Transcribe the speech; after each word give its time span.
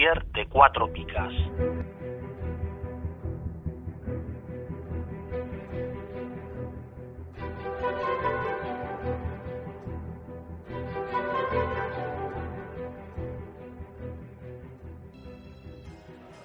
dossier 0.00 0.24
de 0.32 0.46
cuatro 0.48 0.92
picas. 0.92 1.32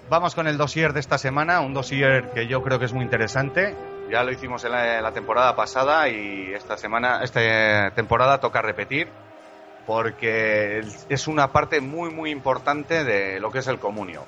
Vamos 0.08 0.36
con 0.36 0.48
el 0.48 0.58
dossier 0.58 0.94
de 0.94 1.00
esta 1.00 1.18
semana, 1.18 1.62
un 1.62 1.74
dossier 1.74 2.30
que 2.32 2.48
yo 2.48 2.62
creo 2.62 2.80
que 2.80 2.86
es 2.86 2.94
muy 2.94 3.04
interesante. 3.04 3.76
Ya 4.12 4.24
lo 4.24 4.32
hicimos 4.32 4.64
en 4.64 4.72
la, 4.72 4.98
en 4.98 5.04
la 5.04 5.12
temporada 5.14 5.56
pasada 5.56 6.08
y 6.10 6.54
esta 6.54 6.78
semana, 6.78 7.24
esta 7.24 7.92
temporada 7.96 8.40
toca 8.40 8.62
repetir 8.62 9.08
porque 9.86 10.84
es 11.10 11.28
una 11.28 11.52
parte 11.52 11.82
muy 11.82 12.10
muy 12.10 12.32
importante 12.32 13.04
de 13.04 13.40
lo 13.40 13.52
que 13.52 13.60
es 13.60 13.68
el 13.68 13.80
comunio, 13.80 14.24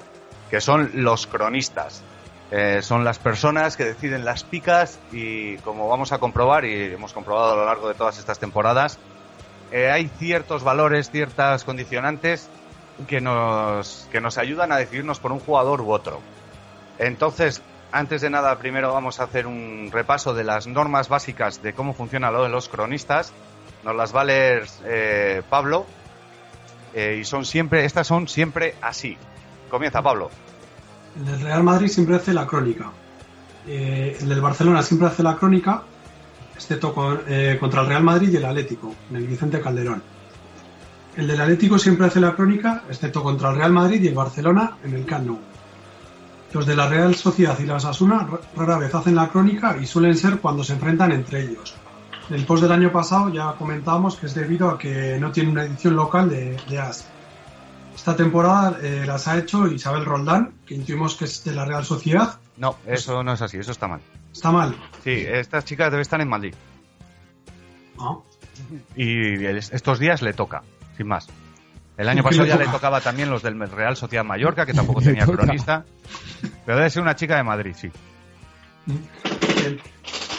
que 0.50 0.62
son 0.62 0.92
los 0.94 1.28
cronistas. 1.28 2.04
Eh, 2.50 2.82
son 2.82 3.04
las 3.04 3.20
personas 3.20 3.76
que 3.76 3.84
deciden 3.84 4.24
las 4.24 4.46
picas 4.46 5.00
y 5.12 5.58
como 5.58 5.90
vamos 5.90 6.14
a 6.14 6.20
comprobar 6.20 6.64
y 6.64 6.94
hemos 6.94 7.12
comprobado 7.12 7.52
a 7.52 7.56
lo 7.58 7.66
largo 7.66 7.90
de 7.90 7.94
todas 7.94 8.20
estas 8.20 8.40
temporadas, 8.40 9.00
eh, 9.72 9.92
hay 9.92 10.08
ciertos 10.18 10.64
valores, 10.64 11.12
ciertas 11.12 11.66
condicionantes 11.66 12.50
que 13.06 13.20
nos, 13.20 14.08
que 14.12 14.22
nos 14.22 14.38
ayudan 14.38 14.72
a 14.72 14.78
decidirnos 14.78 15.20
por 15.20 15.34
un 15.34 15.40
jugador 15.40 15.82
u 15.82 15.92
otro. 15.92 16.22
Entonces, 17.00 17.62
antes 17.92 18.22
de 18.22 18.30
nada, 18.30 18.58
primero 18.58 18.94
vamos 18.94 19.20
a 19.20 19.24
hacer 19.24 19.46
un 19.46 19.90
repaso 19.92 20.34
de 20.34 20.44
las 20.44 20.68
normas 20.68 21.10
básicas 21.10 21.62
de 21.62 21.74
cómo 21.74 21.94
funciona 21.94 22.32
lo 22.32 22.44
de 22.44 22.50
los 22.50 22.70
cronistas. 22.70 23.34
Nos 23.88 23.96
las 23.96 24.14
va 24.14 24.26
eh, 24.84 25.42
Pablo. 25.50 25.86
Eh, 26.94 27.20
y 27.22 27.24
son 27.24 27.46
siempre, 27.46 27.86
estas 27.86 28.06
son 28.06 28.28
siempre 28.28 28.76
así. 28.82 29.18
Comienza, 29.70 30.02
Pablo. 30.02 30.30
El 31.18 31.26
del 31.26 31.40
Real 31.42 31.64
Madrid 31.64 31.88
siempre 31.88 32.18
hace 32.18 32.34
la 32.34 32.46
crónica. 32.46 32.92
Eh, 33.66 34.18
el 34.20 34.28
del 34.28 34.42
Barcelona 34.42 34.84
siempre 34.84 35.08
hace 35.08 35.24
la 35.24 35.38
crónica, 35.38 35.84
excepto 36.54 36.94
con- 36.94 37.22
contra 37.62 37.82
el 37.82 37.88
Real 37.88 38.04
Madrid 38.04 38.30
y 38.30 38.36
el 38.36 38.44
Atlético, 38.44 38.94
en 39.10 39.16
el 39.16 39.26
Vicente 39.26 39.62
Calderón. 39.62 40.04
El 41.16 41.26
del 41.28 41.40
Atlético 41.40 41.80
siempre 41.80 42.08
hace 42.08 42.20
la 42.20 42.36
crónica, 42.36 42.84
excepto 42.90 43.24
contra 43.24 43.52
el 43.52 43.56
Real 43.56 43.72
Madrid 43.72 44.04
y 44.04 44.08
el 44.10 44.16
Barcelona 44.16 44.76
en 44.84 44.96
el 44.96 45.06
Camp 45.06 45.28
Nou. 45.28 45.40
Los 46.52 46.66
de 46.66 46.76
la 46.76 46.90
Real 46.90 47.16
Sociedad 47.16 47.58
y 47.60 47.66
la 47.66 47.78
Asuna 47.78 48.28
rara 48.54 48.78
vez 48.80 48.94
hacen 48.94 49.16
la 49.16 49.30
crónica 49.30 49.78
y 49.82 49.86
suelen 49.86 50.18
ser 50.18 50.40
cuando 50.40 50.64
se 50.66 50.74
enfrentan 50.74 51.14
entre 51.14 51.42
ellos. 51.42 51.74
El 52.30 52.46
post 52.46 52.64
del 52.64 52.72
año 52.72 52.92
pasado 52.92 53.30
ya 53.30 53.54
comentábamos 53.54 54.18
que 54.18 54.26
es 54.26 54.34
debido 54.36 54.70
a 54.70 54.78
que 54.78 55.18
no 55.20 55.32
tiene 55.32 55.50
una 55.52 55.64
edición 55.64 55.96
local 55.96 56.30
de, 56.30 56.58
de 56.70 56.80
AS. 56.80 57.08
Esta 57.96 58.16
temporada 58.16 58.78
eh, 58.82 59.04
las 59.08 59.28
ha 59.28 59.38
hecho 59.38 59.66
Isabel 59.68 60.06
Roldán, 60.06 60.54
que 60.66 60.76
intuimos 60.76 61.16
que 61.16 61.26
es 61.26 61.44
de 61.44 61.54
la 61.54 61.66
Real 61.66 61.84
Sociedad. 61.86 62.38
No, 62.58 62.76
eso 62.86 63.24
no 63.24 63.34
es 63.34 63.42
así, 63.42 63.58
eso 63.58 63.72
está 63.72 63.88
mal. 63.88 64.02
Está 64.34 64.52
mal. 64.52 64.76
Sí, 65.04 65.12
estas 65.26 65.66
chicas 65.66 65.88
deben 65.90 66.02
estar 66.02 66.20
en 66.22 66.28
Madrid. 66.30 66.54
¿no? 67.98 68.24
Y 68.96 69.46
el- 69.46 69.58
estos 69.58 69.98
días 70.00 70.22
le 70.22 70.34
toca, 70.34 70.64
sin 70.98 71.08
más. 71.08 71.28
El 71.98 72.10
año 72.10 72.22
¿Qué 72.22 72.30
pasado 72.30 72.44
le 72.44 72.50
ya 72.50 72.56
le 72.58 72.66
toca? 72.66 72.78
tocaba 72.78 73.02
también 73.02 73.30
los 73.30 73.42
del 73.42 73.58
Real 73.72 73.96
Sociedad 73.96 74.24
Mallorca, 74.26 74.66
que 74.66 74.74
tampoco 74.74 75.02
tenía 75.02 75.26
toca. 75.26 75.44
cronista. 75.44 75.86
Pero 76.66 76.78
debe 76.78 76.90
ser 76.90 77.02
una 77.02 77.16
chica 77.16 77.38
de 77.38 77.44
Madrid, 77.44 77.74
sí. 77.76 77.90
El- 79.66 79.82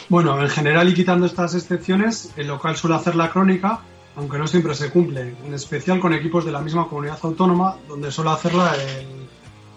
Bueno, 0.08 0.40
en 0.40 0.48
general 0.48 0.88
y 0.88 0.94
quitando 0.94 1.26
estas 1.26 1.54
excepciones, 1.54 2.32
el 2.36 2.48
local 2.48 2.76
suele 2.76 2.96
hacer 2.96 3.14
la 3.14 3.30
crónica, 3.30 3.80
aunque 4.16 4.38
no 4.38 4.46
siempre 4.46 4.74
se 4.74 4.90
cumple, 4.90 5.34
en 5.44 5.52
especial 5.52 6.00
con 6.00 6.14
equipos 6.14 6.46
de 6.46 6.52
la 6.52 6.60
misma 6.60 6.88
comunidad 6.88 7.18
autónoma, 7.22 7.76
donde 7.86 8.10
suele 8.10 8.30
hacerla 8.30 8.72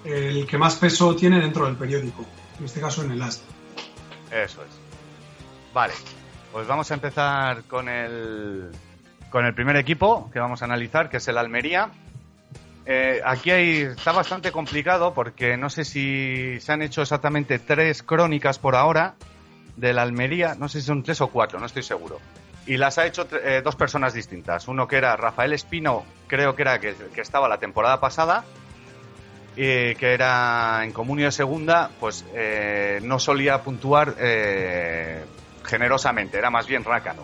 el, 0.06 0.14
el 0.14 0.48
que 0.48 0.58
más 0.58 0.78
peso 0.78 1.14
tiene 1.18 1.42
dentro 1.42 1.66
del 1.66 1.76
periódico, 1.76 2.26
en 2.58 2.66
este 2.66 2.80
caso 2.80 3.04
en 3.04 3.12
el 3.12 3.22
AS. 3.22 3.44
Eso 4.32 4.62
es. 4.64 4.80
Vale, 5.74 5.94
pues 6.54 6.66
vamos 6.66 6.90
a 6.92 6.94
empezar 6.94 7.64
con 7.64 7.90
el, 7.90 8.72
con 9.30 9.46
el 9.46 9.54
primer 9.54 9.76
equipo 9.76 10.30
que 10.32 10.40
vamos 10.40 10.62
a 10.62 10.66
analizar, 10.66 11.10
que 11.10 11.18
es 11.18 11.28
el 11.28 11.38
Almería. 11.38 11.92
Eh, 12.86 13.22
aquí 13.26 13.52
hay, 13.52 13.82
está 13.82 14.14
bastante 14.14 14.54
complicado 14.54 15.14
porque 15.14 15.58
no 15.58 15.70
sé 15.70 15.84
si 15.84 16.58
se 16.62 16.72
han 16.72 16.82
hecho 16.82 17.02
exactamente 17.02 17.60
tres 17.60 18.02
crónicas 18.02 18.60
por 18.60 18.76
ahora 18.76 19.16
del 19.76 20.00
Almería, 20.00 20.56
no 20.56 20.68
sé 20.70 20.82
si 20.82 20.88
son 20.88 21.04
tres 21.04 21.22
o 21.22 21.28
cuatro, 21.28 21.60
no 21.60 21.66
estoy 21.66 21.84
seguro. 21.84 22.20
Y 22.68 22.78
las 22.78 22.98
ha 22.98 23.06
hecho 23.08 23.28
eh, 23.44 23.62
dos 23.64 23.76
personas 23.76 24.14
distintas. 24.14 24.68
Uno 24.68 24.88
que 24.88 24.98
era 24.98 25.16
Rafael 25.18 25.54
Espino, 25.54 26.06
creo 26.28 26.56
que 26.56 26.62
era 26.62 26.80
que, 26.80 26.94
que 27.14 27.22
estaba 27.22 27.50
la 27.50 27.58
temporada 27.58 28.00
pasada, 28.00 28.44
y 29.56 29.96
que 29.96 30.14
era 30.14 30.82
en 30.84 30.94
Comunio 30.94 31.26
de 31.26 31.32
Segunda, 31.32 31.90
pues 32.00 32.24
eh, 32.34 33.00
no 33.04 33.20
solía 33.20 33.62
puntuar 33.64 34.16
eh, 34.20 35.26
generosamente, 35.66 36.38
era 36.38 36.50
más 36.50 36.68
bien 36.68 36.84
rácano. 36.84 37.24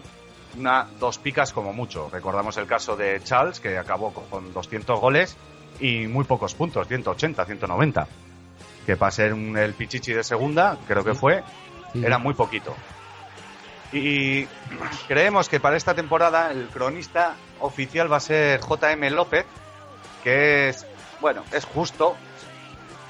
Una, 0.58 0.88
dos 1.00 1.20
picas 1.20 1.54
como 1.54 1.72
mucho. 1.72 2.10
Recordamos 2.12 2.58
el 2.58 2.66
caso 2.66 2.96
de 2.98 3.22
Charles, 3.24 3.60
que 3.60 3.78
acabó 3.78 4.12
con- 4.14 4.26
con 4.26 4.54
200 4.54 5.00
goles 5.00 5.38
y 5.80 6.08
muy 6.08 6.26
pocos 6.26 6.54
puntos, 6.56 6.88
180, 6.88 7.46
190. 7.46 8.08
Que 8.86 8.98
para 8.98 9.12
ser 9.12 9.34
un- 9.34 9.56
el 9.58 9.74
Pichichi 9.74 10.14
de 10.14 10.24
segunda, 10.24 10.78
creo 10.88 11.04
que 11.04 11.14
fue, 11.14 11.44
Era 11.94 12.18
muy 12.18 12.34
poquito. 12.34 12.76
Y 13.92 14.46
creemos 15.08 15.48
que 15.48 15.60
para 15.60 15.78
esta 15.78 15.96
temporada 15.96 16.52
el 16.52 16.68
cronista 16.68 17.36
oficial 17.60 18.12
va 18.12 18.18
a 18.18 18.22
ser 18.22 18.60
JM 18.60 19.10
López, 19.14 19.46
que 20.24 20.70
es, 20.70 20.86
bueno, 21.22 21.44
es 21.54 21.66
justo, 21.66 22.16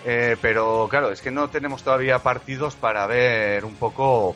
eh, 0.05 0.37
pero 0.41 0.87
claro, 0.89 1.11
es 1.11 1.21
que 1.21 1.31
no 1.31 1.49
tenemos 1.49 1.83
todavía 1.83 2.19
partidos 2.19 2.75
para 2.75 3.07
ver 3.07 3.65
un 3.65 3.75
poco 3.75 4.35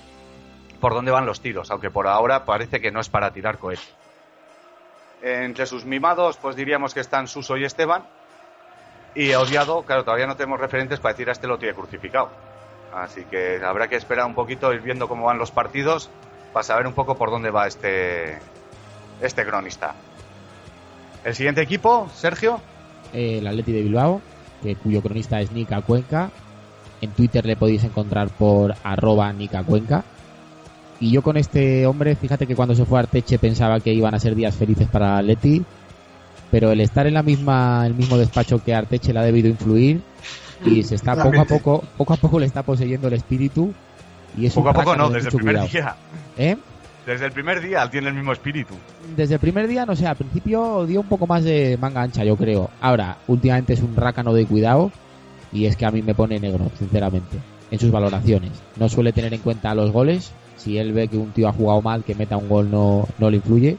por 0.79 0.93
dónde 0.93 1.11
van 1.11 1.27
los 1.27 1.41
tiros, 1.41 1.69
aunque 1.69 1.91
por 1.91 2.07
ahora 2.07 2.43
parece 2.43 2.81
que 2.81 2.91
no 2.91 2.99
es 2.99 3.09
para 3.09 3.31
tirar 3.31 3.59
cohetes. 3.59 3.93
Entre 5.21 5.67
sus 5.67 5.85
mimados, 5.85 6.37
pues 6.37 6.55
diríamos 6.55 6.95
que 6.95 6.99
están 6.99 7.27
Suso 7.27 7.55
y 7.55 7.63
Esteban. 7.63 8.03
Y 9.13 9.33
odiado, 9.33 9.83
claro, 9.83 10.03
todavía 10.03 10.25
no 10.25 10.35
tenemos 10.35 10.59
referentes 10.59 10.99
para 10.99 11.13
decir 11.13 11.29
a 11.29 11.33
este 11.33 11.45
lo 11.45 11.59
tiene 11.59 11.75
crucificado. 11.75 12.31
Así 12.93 13.23
que 13.25 13.61
habrá 13.63 13.87
que 13.87 13.95
esperar 13.95 14.25
un 14.25 14.35
poquito, 14.35 14.73
ir 14.73 14.81
viendo 14.81 15.07
cómo 15.07 15.25
van 15.25 15.37
los 15.37 15.51
partidos, 15.51 16.09
para 16.51 16.63
saber 16.63 16.87
un 16.87 16.93
poco 16.93 17.15
por 17.15 17.31
dónde 17.31 17.49
va 17.49 17.67
este, 17.67 18.37
este 19.21 19.45
cronista. 19.45 19.95
El 21.23 21.35
siguiente 21.35 21.61
equipo, 21.61 22.09
Sergio. 22.13 22.59
El 23.13 23.47
Atleti 23.47 23.71
de 23.71 23.83
Bilbao, 23.83 24.21
que, 24.61 24.75
cuyo 24.75 25.01
cronista 25.01 25.39
es 25.39 25.51
Nica 25.51 25.81
Cuenca. 25.81 26.31
En 26.99 27.11
Twitter 27.11 27.45
le 27.45 27.55
podéis 27.55 27.83
encontrar 27.83 28.29
por 28.29 28.75
arroba 28.83 29.31
Nica 29.31 29.63
Cuenca. 29.63 30.03
Y 30.99 31.11
yo 31.11 31.23
con 31.23 31.37
este 31.37 31.87
hombre, 31.87 32.15
fíjate 32.15 32.45
que 32.45 32.55
cuando 32.55 32.75
se 32.75 32.85
fue 32.85 32.99
a 32.99 33.01
Arteche 33.01 33.39
pensaba 33.39 33.79
que 33.79 33.93
iban 33.93 34.13
a 34.13 34.19
ser 34.19 34.35
días 34.35 34.55
felices 34.55 34.87
para 34.87 35.17
Atleti, 35.17 35.63
pero 36.51 36.71
el 36.71 36.81
estar 36.81 37.07
en 37.07 37.15
la 37.15 37.23
misma, 37.23 37.87
el 37.87 37.95
mismo 37.95 38.17
despacho 38.17 38.63
que 38.63 38.75
Arteche 38.75 39.13
le 39.13 39.19
ha 39.19 39.23
debido 39.23 39.47
influir 39.47 40.01
y 40.65 40.83
se 40.83 40.95
está 40.95 41.15
poco 41.15 41.41
a 41.41 41.45
poco, 41.45 41.83
poco 41.97 42.13
a 42.13 42.17
poco 42.17 42.39
le 42.39 42.45
está 42.45 42.63
poseyendo 42.63 43.07
el 43.07 43.13
espíritu 43.15 43.73
y 44.37 44.45
es 44.45 44.53
Poco 44.53 44.69
a 44.69 44.73
poco 44.73 44.95
no, 44.95 45.09
de 45.09 45.15
desde 45.15 45.29
el 45.29 45.35
primer 45.35 45.55
cuidado. 45.55 45.69
día. 45.71 45.95
¿Eh? 46.37 46.57
Desde 47.05 47.25
el 47.25 47.31
primer 47.31 47.59
día 47.61 47.89
tiene 47.89 48.09
el 48.09 48.13
mismo 48.13 48.31
espíritu. 48.31 48.75
Desde 49.15 49.33
el 49.33 49.39
primer 49.39 49.67
día, 49.67 49.85
no 49.85 49.95
sé, 49.95 50.05
al 50.07 50.15
principio 50.15 50.85
dio 50.85 51.01
un 51.01 51.07
poco 51.07 51.25
más 51.27 51.43
de 51.43 51.77
manga 51.81 52.01
ancha, 52.03 52.23
yo 52.23 52.35
creo. 52.37 52.69
Ahora, 52.79 53.17
últimamente 53.27 53.73
es 53.73 53.81
un 53.81 53.95
rácano 53.95 54.33
de 54.33 54.45
cuidado 54.45 54.91
y 55.51 55.65
es 55.65 55.75
que 55.75 55.85
a 55.85 55.91
mí 55.91 56.01
me 56.01 56.13
pone 56.15 56.39
negro, 56.39 56.71
sinceramente, 56.77 57.37
en 57.71 57.79
sus 57.79 57.91
valoraciones. 57.91 58.51
No 58.77 58.87
suele 58.87 59.11
tener 59.13 59.33
en 59.33 59.41
cuenta 59.41 59.73
los 59.75 59.91
goles. 59.91 60.31
Si 60.57 60.77
él 60.77 60.93
ve 60.93 61.07
que 61.07 61.17
un 61.17 61.31
tío 61.31 61.49
ha 61.49 61.53
jugado 61.53 61.81
mal, 61.81 62.03
que 62.03 62.13
meta 62.15 62.37
un 62.37 62.47
gol 62.47 62.69
no, 62.69 63.07
no 63.17 63.29
le 63.31 63.37
influye. 63.37 63.77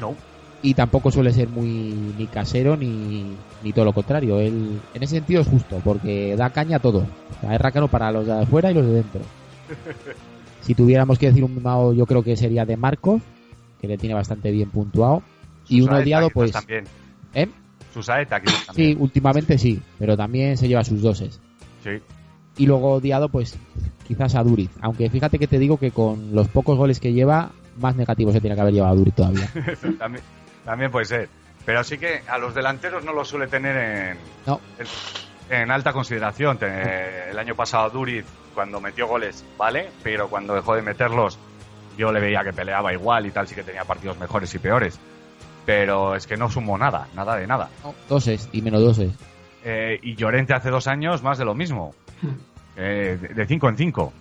No. 0.00 0.14
Y 0.62 0.74
tampoco 0.74 1.10
suele 1.10 1.32
ser 1.32 1.48
muy 1.48 1.94
ni 2.18 2.26
casero 2.26 2.76
ni, 2.76 3.34
ni 3.62 3.72
todo 3.72 3.86
lo 3.86 3.92
contrario. 3.94 4.38
Él, 4.40 4.78
en 4.92 5.02
ese 5.02 5.16
sentido 5.16 5.40
es 5.40 5.48
justo, 5.48 5.80
porque 5.82 6.36
da 6.36 6.50
caña 6.50 6.76
a 6.76 6.80
todo. 6.80 6.98
O 6.98 7.40
sea, 7.40 7.54
es 7.54 7.60
rácano 7.60 7.88
para 7.88 8.12
los 8.12 8.26
de 8.26 8.32
afuera 8.42 8.70
y 8.70 8.74
los 8.74 8.86
de 8.86 8.92
dentro. 8.92 9.20
Si 10.60 10.74
tuviéramos 10.74 11.18
que 11.18 11.26
decir 11.26 11.42
un 11.42 11.54
mimado, 11.54 11.94
yo 11.94 12.04
creo 12.04 12.22
que 12.22 12.36
sería 12.36 12.66
de 12.66 12.76
Marcos, 12.76 13.22
que 13.80 13.88
le 13.88 13.96
tiene 13.96 14.14
bastante 14.14 14.50
bien 14.50 14.68
puntuado. 14.70 15.22
Y 15.68 15.80
un 15.80 15.86
Susaeta, 15.86 16.02
odiado, 16.02 16.26
quizás 16.26 16.34
pues. 16.34 16.52
También. 16.52 16.84
¿Eh? 17.34 17.48
Susaeta, 17.94 18.40
quizás 18.40 18.60
Sí, 18.60 18.66
también. 18.66 19.00
últimamente 19.00 19.58
sí, 19.58 19.80
pero 19.98 20.18
también 20.18 20.58
se 20.58 20.68
lleva 20.68 20.84
sus 20.84 21.00
doses. 21.00 21.40
Sí. 21.82 21.90
Y 22.58 22.66
luego 22.66 22.92
odiado, 22.92 23.30
pues 23.30 23.56
quizás 24.06 24.34
a 24.34 24.42
Duriz. 24.44 24.70
Aunque 24.82 25.08
fíjate 25.08 25.38
que 25.38 25.46
te 25.46 25.58
digo 25.58 25.78
que 25.78 25.92
con 25.92 26.34
los 26.34 26.46
pocos 26.48 26.76
goles 26.76 27.00
que 27.00 27.14
lleva, 27.14 27.52
más 27.78 27.96
negativo 27.96 28.30
se 28.30 28.40
tiene 28.40 28.54
que 28.54 28.60
haber 28.60 28.74
llevado 28.74 28.92
a 28.92 28.96
Duriz 28.96 29.14
todavía. 29.14 29.48
también, 29.98 30.22
también 30.64 30.90
puede 30.90 31.06
ser. 31.06 31.28
Pero 31.64 31.84
sí 31.84 31.98
que 31.98 32.22
a 32.28 32.38
los 32.38 32.54
delanteros 32.54 33.04
no 33.04 33.12
los 33.12 33.28
suele 33.28 33.46
tener 33.46 33.76
en, 33.76 34.18
No. 34.46 34.60
en, 35.50 35.60
en 35.62 35.70
alta 35.70 35.92
consideración. 35.92 36.58
El 36.62 37.38
año 37.38 37.54
pasado 37.54 37.90
Duriz, 37.90 38.24
cuando 38.54 38.80
metió 38.80 39.06
goles, 39.06 39.44
vale, 39.58 39.90
pero 40.02 40.28
cuando 40.28 40.54
dejó 40.54 40.74
de 40.74 40.82
meterlos, 40.82 41.38
yo 41.98 42.12
le 42.12 42.20
veía 42.20 42.42
que 42.42 42.52
peleaba 42.52 42.92
igual 42.92 43.26
y 43.26 43.30
tal, 43.30 43.46
sí 43.46 43.54
que 43.54 43.62
tenía 43.62 43.84
partidos 43.84 44.18
mejores 44.18 44.54
y 44.54 44.58
peores. 44.58 44.98
Pero 45.66 46.14
es 46.16 46.26
que 46.26 46.36
no 46.36 46.50
sumó 46.50 46.78
nada, 46.78 47.06
nada 47.14 47.36
de 47.36 47.46
nada. 47.46 47.68
No, 47.84 47.94
doses 48.08 48.48
y 48.52 48.62
menos 48.62 48.80
doses. 48.80 49.12
Eh, 49.62 49.98
y 50.02 50.14
Llorente 50.16 50.54
hace 50.54 50.70
dos 50.70 50.86
años 50.86 51.22
más 51.22 51.36
de 51.36 51.44
lo 51.44 51.54
mismo. 51.54 51.94
Eh, 52.76 53.18
de 53.34 53.46
5 53.46 53.68
en 53.68 53.76
5. 53.76 54.12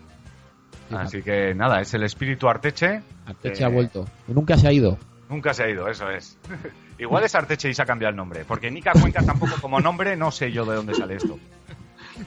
Así 0.92 1.21
que 1.21 1.53
nada, 1.56 1.80
es 1.81 1.94
el 1.94 2.03
espíritu 2.03 2.50
Arteche. 2.50 3.01
Arteche 3.25 3.63
ha 3.63 3.69
vuelto. 3.69 4.06
Nunca 4.27 4.57
se 4.57 4.68
ha 4.68 4.71
ido. 4.74 4.97
Nunca 5.30 5.54
se 5.54 5.64
ha 5.64 5.70
ido, 5.70 5.88
eso 5.88 6.10
es. 6.10 6.38
Igual 6.98 7.24
es 7.24 7.36
Arteche 7.36 7.70
y 7.70 7.74
se 7.74 7.81
ha 7.81 7.86
cambiado 7.86 8.10
el 8.10 8.18
nombre. 8.18 8.44
Porque 8.46 8.70
Nica 8.72 8.92
Cuenca 8.94 9.24
tampoco 9.24 9.54
como 9.62 9.80
nombre, 9.80 10.18
no 10.18 10.31
sé 10.31 10.52
yo 10.52 10.66
de 10.66 10.76
dónde 10.76 10.96
sale 10.96 11.16
esto. 11.16 11.40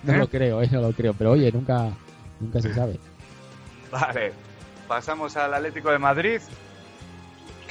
No 0.04 0.16
lo 0.16 0.28
creo, 0.28 0.62
eh, 0.62 0.68
no 0.70 0.80
lo 0.80 0.92
creo. 0.92 1.12
Pero 1.12 1.32
oye, 1.32 1.50
nunca, 1.52 1.90
nunca 2.40 2.60
se 2.62 2.72
sabe. 2.72 2.98
Vale. 3.90 4.32
Pasamos 4.88 5.36
al 5.36 5.54
Atlético 5.54 5.90
de 5.90 5.98
Madrid. 5.98 6.40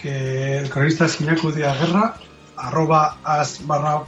Que 0.02 0.58
el 0.58 0.70
cronista 0.70 1.06
es 1.06 1.22
Iñaku 1.22 1.52
Díaz 1.52 1.80
Guerra, 1.80 2.16
arroba 2.58 3.18
as 3.24 3.66
barra, 3.68 4.02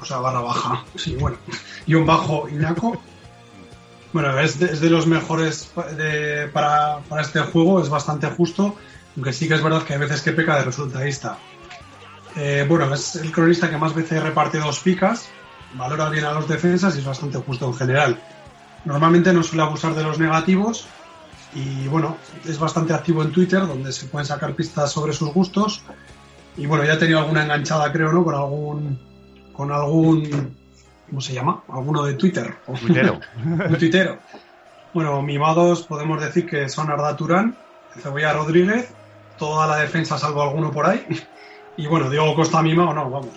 o 0.00 0.04
sea, 0.04 0.18
barra 0.18 0.40
baja, 0.40 0.84
sí, 0.96 1.14
bueno, 1.14 1.36
y 1.86 1.94
un 1.94 2.04
bajo 2.04 2.48
Iñaco. 2.48 3.00
Bueno, 4.12 4.38
es 4.40 4.58
de, 4.58 4.66
es 4.66 4.80
de 4.80 4.90
los 4.90 5.06
mejores 5.06 5.70
de, 5.96 6.48
para, 6.48 6.98
para, 7.08 7.22
este 7.22 7.40
juego, 7.40 7.80
es 7.80 7.88
bastante 7.88 8.26
justo, 8.28 8.74
aunque 9.18 9.32
sí 9.32 9.48
que 9.48 9.54
es 9.54 9.62
verdad 9.64 9.82
que 9.82 9.94
hay 9.94 9.98
veces 9.98 10.22
que 10.22 10.30
peca 10.30 10.56
de 10.58 10.62
resultadista. 10.62 11.38
Eh, 12.36 12.64
bueno, 12.68 12.94
es 12.94 13.16
el 13.16 13.32
cronista 13.32 13.68
que 13.68 13.76
más 13.76 13.92
veces 13.92 14.22
reparte 14.22 14.58
dos 14.58 14.78
picas, 14.78 15.28
valora 15.74 16.08
bien 16.08 16.24
a 16.24 16.32
los 16.32 16.46
defensas 16.46 16.94
y 16.94 17.00
es 17.00 17.04
bastante 17.04 17.36
justo 17.38 17.66
en 17.66 17.74
general. 17.74 18.22
Normalmente 18.84 19.32
no 19.32 19.42
suele 19.42 19.64
abusar 19.64 19.96
de 19.96 20.04
los 20.04 20.20
negativos 20.20 20.86
y 21.52 21.88
bueno, 21.88 22.16
es 22.46 22.60
bastante 22.60 22.94
activo 22.94 23.24
en 23.24 23.32
Twitter 23.32 23.66
donde 23.66 23.90
se 23.90 24.06
pueden 24.06 24.24
sacar 24.24 24.54
pistas 24.54 24.92
sobre 24.92 25.12
sus 25.12 25.32
gustos 25.34 25.82
y 26.56 26.66
bueno, 26.66 26.84
ya 26.84 26.92
ha 26.92 26.98
tenido 27.00 27.18
alguna 27.18 27.42
enganchada 27.42 27.90
creo, 27.90 28.12
¿no? 28.12 28.22
Con 28.22 28.36
algún 28.36 29.00
con 29.52 29.72
algún 29.72 30.54
¿cómo 31.08 31.20
se 31.20 31.34
llama? 31.34 31.64
Alguno 31.68 32.04
de 32.04 32.14
Twitter. 32.14 32.54
Tuitero. 32.66 33.18
Un 33.44 33.78
tuitero. 33.78 34.18
Bueno, 34.94 35.20
mimados 35.22 35.82
podemos 35.82 36.20
decir 36.20 36.46
que 36.46 36.68
son 36.68 36.88
Arda 36.88 37.16
Turán, 37.16 37.56
Cebolla 38.00 38.32
Rodríguez, 38.32 38.94
toda 39.38 39.66
la 39.66 39.76
defensa 39.76 40.18
salvo 40.18 40.42
alguno 40.42 40.70
por 40.70 40.86
ahí. 40.86 41.06
Y 41.76 41.86
bueno, 41.86 42.10
Diego 42.10 42.34
Costa 42.34 42.60
mima 42.60 42.90
o 42.90 42.92
no, 42.92 43.08
vamos, 43.08 43.30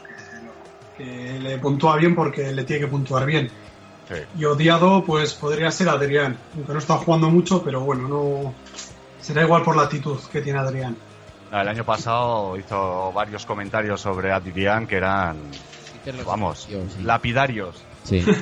que, 0.98 1.04
que, 1.04 1.40
le 1.40 1.58
puntúa 1.60 1.96
bien 1.98 2.16
porque 2.16 2.52
le 2.52 2.64
tiene 2.64 2.82
que 2.82 2.88
puntuar 2.88 3.26
bien. 3.26 3.50
Sí. 4.10 4.16
Y 4.40 4.46
odiado, 4.46 5.04
pues 5.06 5.34
podría 5.34 5.72
ser 5.72 5.90
Adrián, 5.90 6.38
aunque 6.56 6.74
no 6.74 6.80
está 6.80 6.96
jugando 6.96 7.30
mucho, 7.30 7.64
pero 7.64 7.82
bueno, 7.82 8.08
no 8.08 8.54
será 9.22 9.44
igual 9.44 9.64
por 9.64 9.78
la 9.78 9.84
actitud 9.84 10.20
que 10.32 10.42
tiene 10.42 10.60
Adrián. 10.60 10.98
El 11.52 11.68
año 11.68 11.84
pasado 11.84 12.58
hizo 12.58 13.12
varios 13.14 13.46
comentarios 13.46 14.02
sobre 14.02 14.32
Adrián 14.32 14.88
que 14.88 14.96
eran, 14.96 15.38
vamos, 16.26 16.68
sí. 16.70 17.04
lapidarios. 17.04 17.76
Sí. 18.04 18.26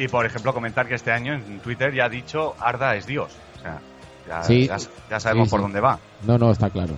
Y 0.00 0.08
por 0.08 0.24
ejemplo, 0.24 0.54
comentar 0.54 0.88
que 0.88 0.94
este 0.94 1.12
año 1.12 1.34
en 1.34 1.60
Twitter 1.60 1.92
ya 1.92 2.06
ha 2.06 2.08
dicho 2.08 2.54
Arda 2.58 2.96
es 2.96 3.04
Dios. 3.04 3.36
O 3.58 3.60
sea, 3.60 3.80
ya, 4.28 4.42
Sí. 4.42 4.66
ya- 4.66 4.76
ya 5.08 5.20
sabemos 5.20 5.48
Sí, 5.48 5.50
por 5.50 5.60
sí. 5.60 5.62
dónde 5.62 5.80
va. 5.80 5.98
No, 6.22 6.38
no, 6.38 6.50
está 6.50 6.70
claro. 6.70 6.94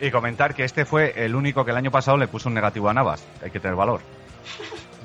Y 0.00 0.10
comentar 0.10 0.54
que 0.54 0.64
este 0.64 0.84
fue 0.84 1.12
el 1.24 1.34
único 1.34 1.64
que 1.64 1.70
el 1.72 1.76
año 1.76 1.90
pasado 1.90 2.16
le 2.16 2.26
puso 2.28 2.48
un 2.48 2.54
negativo 2.54 2.88
a 2.88 2.94
Navas. 2.94 3.22
Hay 3.42 3.50
que 3.50 3.60
tener 3.60 3.76
valor. 3.76 4.00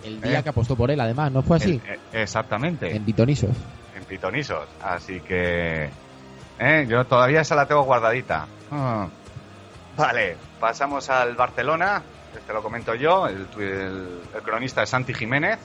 El 0.04 0.22
día 0.22 0.40
Eh. 0.40 0.44
que 0.44 0.50
apostó 0.50 0.76
por 0.76 0.90
él, 0.92 1.00
además, 1.02 1.32
¿no 1.32 1.42
fue 1.42 1.58
así? 1.58 1.82
El- 1.86 1.94
eh, 1.96 2.00
exactamente. 2.14 2.96
En 2.96 3.04
Bitonisos. 3.06 3.52
en 3.98 4.04
pitonisos. 4.06 4.66
Así 4.84 5.20
que. 5.22 5.90
¿eh? 6.60 6.86
Yo 6.88 7.06
todavía 7.06 7.42
esa 7.42 7.56
la 7.56 7.66
tengo 7.66 7.84
guardadita. 7.84 8.46
Ah. 8.72 9.08
Vale, 9.98 10.38
pasamos 10.60 11.10
al 11.10 11.36
Barcelona. 11.36 12.02
Este 12.38 12.54
lo 12.54 12.62
comento 12.62 12.94
yo. 12.96 13.28
El- 13.28 13.48
el 13.58 14.42
cronista 14.44 14.84
es 14.84 14.90
Santi 14.90 15.14
Jiménez. 15.14 15.58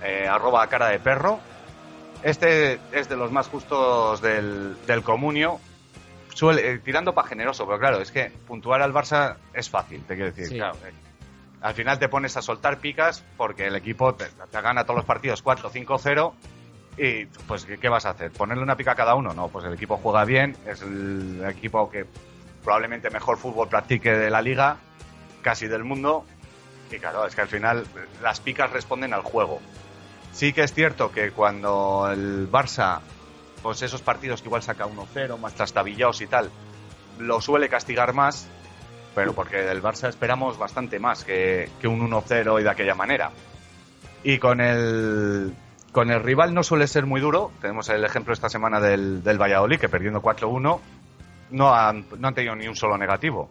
eh, 0.00 0.28
arroba 0.28 0.64
cara 0.68 0.88
de 0.90 1.00
perro. 1.00 1.40
Este 2.22 2.80
es 2.92 3.08
de 3.08 3.16
los 3.16 3.30
más 3.30 3.48
justos 3.48 4.20
del, 4.20 4.76
del 4.86 5.02
comunio. 5.02 5.60
Suele, 6.34 6.72
eh, 6.72 6.78
tirando 6.78 7.14
para 7.14 7.28
generoso, 7.28 7.66
pero 7.66 7.78
claro, 7.78 8.00
es 8.00 8.10
que 8.10 8.30
puntuar 8.46 8.82
al 8.82 8.92
Barça 8.92 9.36
es 9.52 9.68
fácil, 9.70 10.02
te 10.02 10.14
quiero 10.14 10.30
decir. 10.30 10.46
Sí. 10.46 10.54
claro, 10.56 10.76
eh. 10.86 10.92
al 11.60 11.74
final 11.74 11.98
te 11.98 12.08
pones 12.08 12.36
a 12.36 12.42
soltar 12.42 12.78
picas 12.78 13.24
porque 13.36 13.66
el 13.66 13.76
equipo 13.76 14.14
te, 14.14 14.26
te 14.26 14.60
gana 14.60 14.84
todos 14.84 14.98
los 14.98 15.04
partidos 15.04 15.44
4-5-0 15.44 16.32
y 16.98 17.26
pues 17.26 17.64
¿qué, 17.64 17.78
qué 17.78 17.88
vas 17.88 18.06
a 18.06 18.10
hacer? 18.10 18.30
¿Ponerle 18.32 18.62
una 18.62 18.76
pica 18.76 18.92
a 18.92 18.94
cada 18.96 19.14
uno? 19.14 19.32
No, 19.32 19.48
pues 19.48 19.64
el 19.64 19.72
equipo 19.72 19.96
juega 19.96 20.24
bien, 20.24 20.56
es 20.66 20.82
el 20.82 21.44
equipo 21.48 21.90
que 21.90 22.06
probablemente 22.62 23.10
mejor 23.10 23.38
fútbol 23.38 23.68
practique 23.68 24.12
de 24.12 24.30
la 24.30 24.42
liga, 24.42 24.76
casi 25.42 25.68
del 25.68 25.84
mundo, 25.84 26.24
y 26.90 26.98
claro, 26.98 27.26
es 27.26 27.34
que 27.34 27.40
al 27.40 27.48
final 27.48 27.86
las 28.22 28.40
picas 28.40 28.70
responden 28.70 29.14
al 29.14 29.22
juego. 29.22 29.60
Sí 30.38 30.52
que 30.52 30.62
es 30.62 30.72
cierto 30.72 31.10
que 31.10 31.32
cuando 31.32 32.08
el 32.12 32.48
Barça, 32.48 33.00
pues 33.60 33.82
esos 33.82 34.02
partidos 34.02 34.40
que 34.40 34.46
igual 34.46 34.62
saca 34.62 34.86
1-0, 34.86 35.36
más 35.36 35.52
trastabillados 35.54 36.20
y 36.20 36.28
tal, 36.28 36.48
lo 37.18 37.40
suele 37.40 37.68
castigar 37.68 38.12
más, 38.12 38.46
pero 39.16 39.32
porque 39.32 39.56
del 39.56 39.82
Barça 39.82 40.08
esperamos 40.08 40.56
bastante 40.56 41.00
más 41.00 41.24
que, 41.24 41.68
que 41.80 41.88
un 41.88 42.08
1-0 42.08 42.60
y 42.60 42.62
de 42.62 42.70
aquella 42.70 42.94
manera. 42.94 43.32
Y 44.22 44.38
con 44.38 44.60
el, 44.60 45.56
con 45.90 46.08
el 46.12 46.22
rival 46.22 46.54
no 46.54 46.62
suele 46.62 46.86
ser 46.86 47.04
muy 47.04 47.20
duro. 47.20 47.50
Tenemos 47.60 47.88
el 47.88 48.04
ejemplo 48.04 48.32
esta 48.32 48.48
semana 48.48 48.78
del, 48.78 49.24
del 49.24 49.42
Valladolid, 49.42 49.80
que 49.80 49.88
perdiendo 49.88 50.22
4-1 50.22 50.78
no 51.50 51.74
han, 51.74 52.06
no 52.16 52.32
tenido 52.32 52.54
ni 52.54 52.68
un 52.68 52.76
solo 52.76 52.96
negativo. 52.96 53.50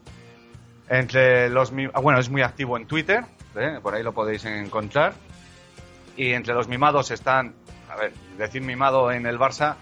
Entre 0.88 1.50
los 1.50 1.74
ah, 1.94 2.00
bueno, 2.00 2.18
es 2.18 2.30
muy 2.30 2.44
activo 2.44 2.78
en 2.78 2.88
Twitter, 2.88 3.26
¿eh? 3.58 3.80
por 3.84 3.94
ahí 3.94 4.04
lo 4.04 4.14
podéis 4.14 4.46
encontrar. 4.46 5.16
Y 6.18 6.34
entre 6.34 6.54
los 6.54 6.68
mimados 6.68 7.12
están, 7.12 7.56
a 7.90 7.96
ver, 7.96 8.14
decir 8.38 8.62
mimado 8.62 9.12
en 9.12 9.26
el 9.26 9.40
Barça, 9.40 9.78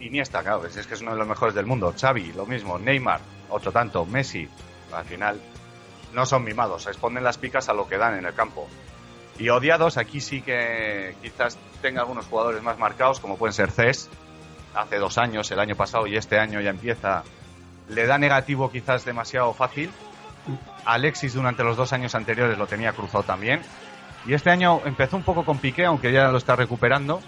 Iniesta, 0.00 0.42
claro, 0.42 0.64
es 0.64 0.86
que 0.86 0.94
es 0.94 1.00
uno 1.02 1.12
de 1.12 1.18
los 1.18 1.28
mejores 1.28 1.54
del 1.54 1.66
mundo. 1.66 1.94
Xavi, 1.98 2.32
lo 2.32 2.46
mismo. 2.46 2.78
Neymar, 2.78 3.20
otro 3.50 3.70
tanto. 3.70 4.06
Messi, 4.06 4.48
al 4.92 5.04
final 5.04 5.40
no 6.14 6.24
son 6.24 6.44
mimados, 6.44 6.86
responden 6.86 7.22
las 7.22 7.36
picas 7.36 7.68
a 7.68 7.74
lo 7.74 7.86
que 7.86 7.98
dan 7.98 8.16
en 8.16 8.24
el 8.24 8.34
campo. 8.34 8.66
Y 9.38 9.50
odiados, 9.50 9.98
aquí 9.98 10.20
sí 10.20 10.40
que 10.40 11.14
quizás 11.22 11.58
tenga 11.82 12.00
algunos 12.00 12.26
jugadores 12.26 12.62
más 12.62 12.78
marcados, 12.78 13.20
como 13.20 13.36
pueden 13.36 13.52
ser 13.52 13.70
Cés, 13.70 14.08
hace 14.74 14.96
dos 14.96 15.18
años, 15.18 15.50
el 15.50 15.60
año 15.60 15.76
pasado 15.76 16.06
y 16.06 16.16
este 16.16 16.38
año 16.38 16.60
ya 16.60 16.70
empieza. 16.70 17.22
Le 17.88 18.06
da 18.06 18.18
negativo 18.18 18.70
quizás 18.70 19.04
demasiado 19.04 19.52
fácil. 19.52 19.90
Alexis 20.84 21.34
durante 21.34 21.62
los 21.62 21.76
dos 21.76 21.92
años 21.92 22.14
anteriores 22.14 22.56
lo 22.56 22.66
tenía 22.66 22.92
cruzado 22.92 23.22
también. 23.22 23.60
Y 24.28 24.34
este 24.34 24.50
año 24.50 24.82
empezó 24.84 25.16
un 25.16 25.22
poco 25.22 25.42
con 25.42 25.56
Piqué, 25.56 25.86
aunque 25.86 26.12
ya 26.12 26.28
lo 26.28 26.36
está 26.36 26.54
recuperando. 26.54 27.20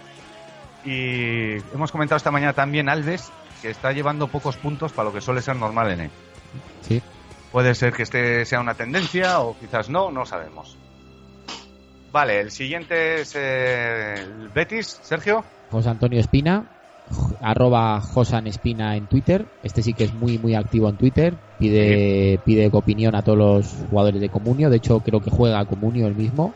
Y 0.85 1.53
hemos 1.73 1.91
comentado 1.91 2.17
esta 2.17 2.29
mañana 2.29 2.53
también 2.53 2.89
Alves, 2.89 3.31
que 3.63 3.71
está 3.71 3.91
llevando 3.91 4.27
pocos 4.27 4.55
puntos 4.55 4.91
para 4.91 5.09
lo 5.09 5.13
que 5.13 5.19
suele 5.19 5.41
ser 5.41 5.55
normal 5.55 5.89
en 5.89 6.01
él. 6.01 6.11
Sí. 6.81 7.01
Puede 7.51 7.73
ser 7.73 7.91
que 7.91 8.03
este 8.03 8.45
sea 8.45 8.59
una 8.59 8.75
tendencia 8.75 9.39
o 9.39 9.57
quizás 9.57 9.89
no, 9.89 10.11
no 10.11 10.27
sabemos. 10.27 10.77
Vale, 12.11 12.39
el 12.39 12.51
siguiente 12.51 13.21
es 13.21 13.35
eh, 13.35 14.13
el 14.21 14.49
Betis, 14.49 14.99
Sergio. 15.01 15.43
José 15.71 15.89
Antonio 15.89 16.19
Espina, 16.19 16.65
arroba 17.41 17.99
Josan 17.99 18.45
Espina 18.45 18.95
en 18.95 19.07
Twitter. 19.07 19.47
Este 19.63 19.81
sí 19.81 19.93
que 19.93 20.03
es 20.03 20.13
muy, 20.13 20.37
muy 20.37 20.53
activo 20.53 20.87
en 20.87 20.97
Twitter. 20.97 21.33
Pide, 21.57 22.39
pide 22.45 22.69
opinión 22.71 23.15
a 23.15 23.23
todos 23.23 23.37
los 23.39 23.87
jugadores 23.89 24.21
de 24.21 24.29
Comunio. 24.29 24.69
De 24.69 24.77
hecho, 24.77 24.99
creo 24.99 25.19
que 25.19 25.31
juega 25.31 25.65
Comunio 25.65 26.05
el 26.05 26.15
mismo. 26.15 26.53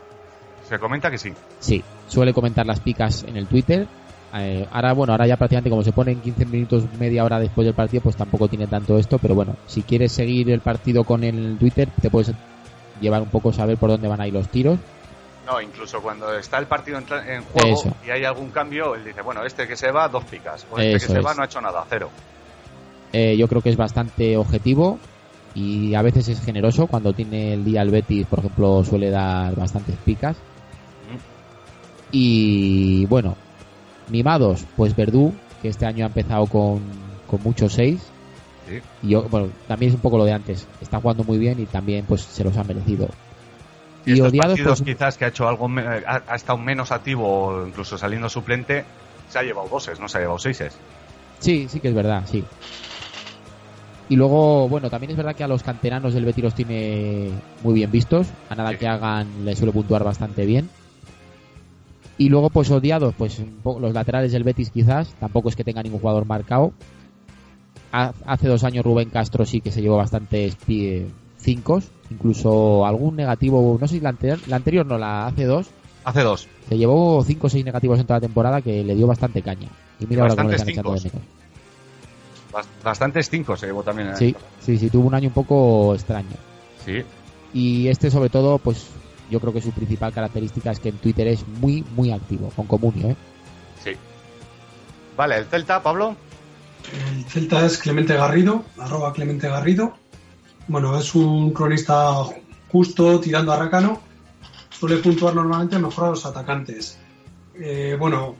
Se 0.68 0.78
comenta 0.78 1.10
que 1.10 1.18
sí. 1.18 1.32
Sí, 1.60 1.82
suele 2.08 2.32
comentar 2.32 2.66
las 2.66 2.80
picas 2.80 3.24
en 3.24 3.36
el 3.36 3.46
Twitter. 3.46 3.86
Eh, 4.34 4.66
ahora, 4.70 4.92
bueno, 4.92 5.12
ahora 5.12 5.26
ya 5.26 5.36
prácticamente 5.36 5.70
como 5.70 5.82
se 5.82 5.92
pone 5.92 6.12
en 6.12 6.20
15 6.20 6.46
minutos, 6.46 6.84
media 6.98 7.24
hora 7.24 7.38
después 7.38 7.64
del 7.64 7.74
partido, 7.74 8.02
pues 8.02 8.16
tampoco 8.16 8.48
tiene 8.48 8.66
tanto 8.66 8.98
esto. 8.98 9.18
Pero 9.18 9.34
bueno, 9.34 9.56
si 9.66 9.82
quieres 9.82 10.12
seguir 10.12 10.50
el 10.50 10.60
partido 10.60 11.04
con 11.04 11.24
el 11.24 11.56
Twitter, 11.58 11.88
te 12.00 12.10
puedes 12.10 12.32
llevar 13.00 13.22
un 13.22 13.28
poco, 13.28 13.52
saber 13.52 13.76
por 13.78 13.90
dónde 13.90 14.08
van 14.08 14.20
a 14.20 14.26
ir 14.26 14.34
los 14.34 14.48
tiros. 14.48 14.78
No, 15.46 15.60
incluso 15.60 16.02
cuando 16.02 16.34
está 16.34 16.58
el 16.58 16.66
partido 16.66 16.98
en, 16.98 17.44
juego 17.44 17.68
Eso. 17.68 17.94
y 18.04 18.10
hay 18.10 18.24
algún 18.24 18.50
cambio, 18.50 18.96
él 18.96 19.04
dice, 19.04 19.22
bueno, 19.22 19.44
este 19.44 19.68
que 19.68 19.76
se 19.76 19.92
va, 19.92 20.08
dos 20.08 20.24
picas. 20.24 20.66
O 20.72 20.78
este 20.78 20.96
Eso 20.96 21.06
que 21.06 21.12
se 21.12 21.20
va, 21.20 21.34
no 21.34 21.42
ha 21.42 21.44
hecho 21.46 21.60
nada, 21.60 21.84
cero. 21.88 22.10
Eh, 23.12 23.36
yo 23.36 23.46
creo 23.46 23.62
que 23.62 23.70
es 23.70 23.76
bastante 23.76 24.36
objetivo 24.36 24.98
y 25.54 25.94
a 25.94 26.02
veces 26.02 26.28
es 26.28 26.44
generoso. 26.44 26.88
Cuando 26.88 27.12
tiene 27.12 27.54
el 27.54 27.64
día 27.64 27.82
el 27.82 27.90
Betis, 27.90 28.26
por 28.26 28.40
ejemplo, 28.40 28.82
suele 28.84 29.10
dar 29.10 29.54
bastantes 29.54 29.96
picas. 30.04 30.36
Y 32.12 33.04
bueno, 33.06 33.36
mimados, 34.08 34.64
pues 34.76 34.94
Verdú, 34.94 35.32
que 35.62 35.68
este 35.68 35.86
año 35.86 36.04
ha 36.04 36.08
empezado 36.08 36.46
con, 36.46 36.80
con 37.26 37.42
muchos 37.42 37.72
seis. 37.72 38.00
Sí. 38.68 38.80
Y 39.02 39.08
yo, 39.10 39.28
bueno, 39.28 39.48
también 39.68 39.90
es 39.90 39.96
un 39.96 40.00
poco 40.00 40.18
lo 40.18 40.24
de 40.24 40.32
antes. 40.32 40.66
Está 40.80 41.00
jugando 41.00 41.24
muy 41.24 41.38
bien 41.38 41.60
y 41.60 41.66
también 41.66 42.04
pues 42.06 42.22
se 42.22 42.44
los 42.44 42.56
ha 42.56 42.64
merecido. 42.64 43.08
Y 44.04 44.10
Y 44.10 44.12
estos 44.14 44.28
odiados, 44.28 44.50
partidos 44.50 44.82
pues, 44.82 44.96
quizás 44.96 45.16
que 45.16 45.24
ha 45.24 45.28
hecho 45.28 45.48
algo, 45.48 45.68
ha, 46.06 46.22
ha 46.28 46.34
estado 46.36 46.58
menos 46.58 46.92
activo 46.92 47.64
incluso 47.66 47.98
saliendo 47.98 48.28
suplente, 48.28 48.84
se 49.28 49.38
ha 49.38 49.42
llevado 49.42 49.68
doses, 49.68 49.98
no 49.98 50.08
se 50.08 50.18
ha 50.18 50.20
llevado 50.20 50.38
seises. 50.38 50.72
sí, 51.40 51.66
sí 51.68 51.80
que 51.80 51.88
es 51.88 51.94
verdad, 51.94 52.22
sí. 52.30 52.44
Y 54.08 54.14
luego, 54.14 54.68
bueno, 54.68 54.88
también 54.88 55.10
es 55.10 55.16
verdad 55.16 55.34
que 55.34 55.42
a 55.42 55.48
los 55.48 55.64
canteranos 55.64 56.14
del 56.14 56.24
Betis 56.24 56.44
los 56.44 56.54
tiene 56.54 57.30
muy 57.64 57.74
bien 57.74 57.90
vistos. 57.90 58.28
A 58.48 58.54
nada 58.54 58.70
Sí. 58.70 58.76
que 58.78 58.86
hagan 58.86 59.26
le 59.44 59.56
suele 59.56 59.72
puntuar 59.72 60.04
bastante 60.04 60.46
bien. 60.46 60.68
Y 62.18 62.28
luego, 62.30 62.48
pues 62.50 62.70
odiados, 62.70 63.14
pues 63.16 63.40
los 63.64 63.92
laterales 63.92 64.32
del 64.32 64.42
Betis 64.44 64.70
quizás. 64.70 65.08
Tampoco 65.20 65.48
es 65.50 65.56
que 65.56 65.64
tenga 65.64 65.82
ningún 65.82 66.00
jugador 66.00 66.24
marcado. 66.26 66.72
Ha- 67.92 68.12
Hace 68.26 68.48
dos 68.48 68.64
años 68.64 68.84
Rubén 68.84 69.10
Castro 69.10 69.44
sí 69.44 69.60
que 69.60 69.70
se 69.70 69.82
llevó 69.82 69.96
bastantes 69.98 70.56
pie- 70.66 71.06
cinco, 71.38 71.80
incluso 72.10 72.84
algún 72.86 73.16
negativo, 73.16 73.76
no 73.80 73.86
sé 73.86 73.96
si 73.96 74.00
la 74.00 74.08
anterior, 74.10 74.38
la 74.48 74.56
anterior 74.56 74.84
no, 74.86 74.98
la 74.98 75.26
hace 75.26 75.44
dos, 75.44 75.68
Hace 76.04 76.22
dos. 76.22 76.48
se 76.68 76.76
llevó 76.78 77.22
cinco 77.24 77.46
o 77.46 77.50
seis 77.50 77.64
negativos 77.64 77.98
en 78.00 78.06
toda 78.06 78.16
la 78.18 78.26
temporada 78.26 78.60
que 78.62 78.82
le 78.82 78.94
dio 78.94 79.06
bastante 79.06 79.42
caña. 79.42 79.68
Y 80.00 80.06
mira 80.06 80.22
ahora 80.22 80.34
cómo 80.36 80.48
le 80.48 80.56
están 80.56 80.70
echando 80.70 80.92
de 80.94 81.00
menos. 81.00 81.22
Bast- 82.52 82.82
Bastantes 82.84 83.28
cinco 83.30 83.56
se 83.56 83.66
llevó 83.66 83.82
también. 83.82 84.08
¿eh? 84.08 84.16
Sí, 84.16 84.34
sí, 84.60 84.78
sí, 84.78 84.88
tuvo 84.90 85.06
un 85.06 85.14
año 85.14 85.28
un 85.28 85.34
poco 85.34 85.94
extraño. 85.94 86.36
Sí. 86.84 87.02
Y 87.52 87.88
este 87.88 88.10
sobre 88.10 88.28
todo, 88.30 88.58
pues 88.58 88.86
yo 89.30 89.40
creo 89.40 89.52
que 89.52 89.60
su 89.60 89.72
principal 89.72 90.12
característica 90.12 90.70
es 90.70 90.80
que 90.80 90.90
en 90.90 90.98
Twitter 90.98 91.26
es 91.28 91.46
muy, 91.46 91.84
muy 91.94 92.12
activo, 92.12 92.50
con 92.54 92.66
Comunio, 92.66 93.10
¿eh? 93.10 93.16
Sí. 93.82 93.92
Vale, 95.16 95.38
el 95.38 95.46
Celta, 95.46 95.82
Pablo. 95.82 96.16
El 96.92 97.24
Celta 97.24 97.64
es 97.64 97.78
Clemente 97.78 98.14
Garrido, 98.14 98.64
arroba 98.78 99.12
Clemente 99.12 99.48
Garrido. 99.48 99.94
Bueno, 100.68 100.98
es 100.98 101.14
un 101.14 101.52
cronista 101.52 102.12
justo, 102.70 103.20
tirando 103.20 103.52
a 103.52 103.56
Rácano. 103.56 104.00
Suele 104.70 104.96
puntuar 104.98 105.34
normalmente 105.34 105.78
mejor 105.78 106.04
a 106.04 106.10
los 106.10 106.26
atacantes. 106.26 106.98
Eh, 107.54 107.96
bueno, 107.98 108.36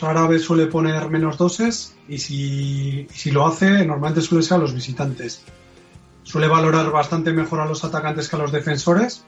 rara 0.00 0.26
vez 0.26 0.42
suele 0.42 0.66
poner 0.66 1.08
menos 1.08 1.36
doses 1.36 1.96
y 2.08 2.18
si, 2.18 3.06
y 3.10 3.14
si 3.14 3.30
lo 3.30 3.46
hace, 3.46 3.84
normalmente 3.84 4.20
suele 4.20 4.44
ser 4.44 4.58
a 4.58 4.60
los 4.60 4.74
visitantes. 4.74 5.42
Suele 6.22 6.46
valorar 6.46 6.90
bastante 6.90 7.32
mejor 7.32 7.60
a 7.60 7.66
los 7.66 7.84
atacantes 7.84 8.28
que 8.28 8.36
a 8.36 8.38
los 8.38 8.52
defensores. 8.52 9.24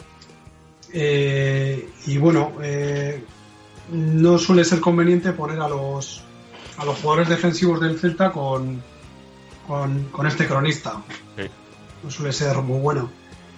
Eh, 0.97 1.91
y 2.07 2.19
bueno, 2.19 2.53
eh, 2.63 3.25
no 3.91 4.39
suele 4.39 4.65
ser 4.65 4.81
conveniente 4.81 5.33
poner 5.33 5.61
a 5.61 5.69
los, 5.69 6.23
a 6.79 6.85
los 6.85 6.97
jugadores 7.01 7.29
defensivos 7.29 7.81
del 7.81 7.99
Celta 7.99 8.31
con, 8.31 8.81
con, 9.67 10.05
con 10.05 10.27
este 10.29 10.47
cronista. 10.47 11.03
Sí. 11.37 11.43
No 12.05 12.11
suele 12.11 12.33
ser 12.33 12.57
muy 12.59 12.79
bueno. 12.79 13.11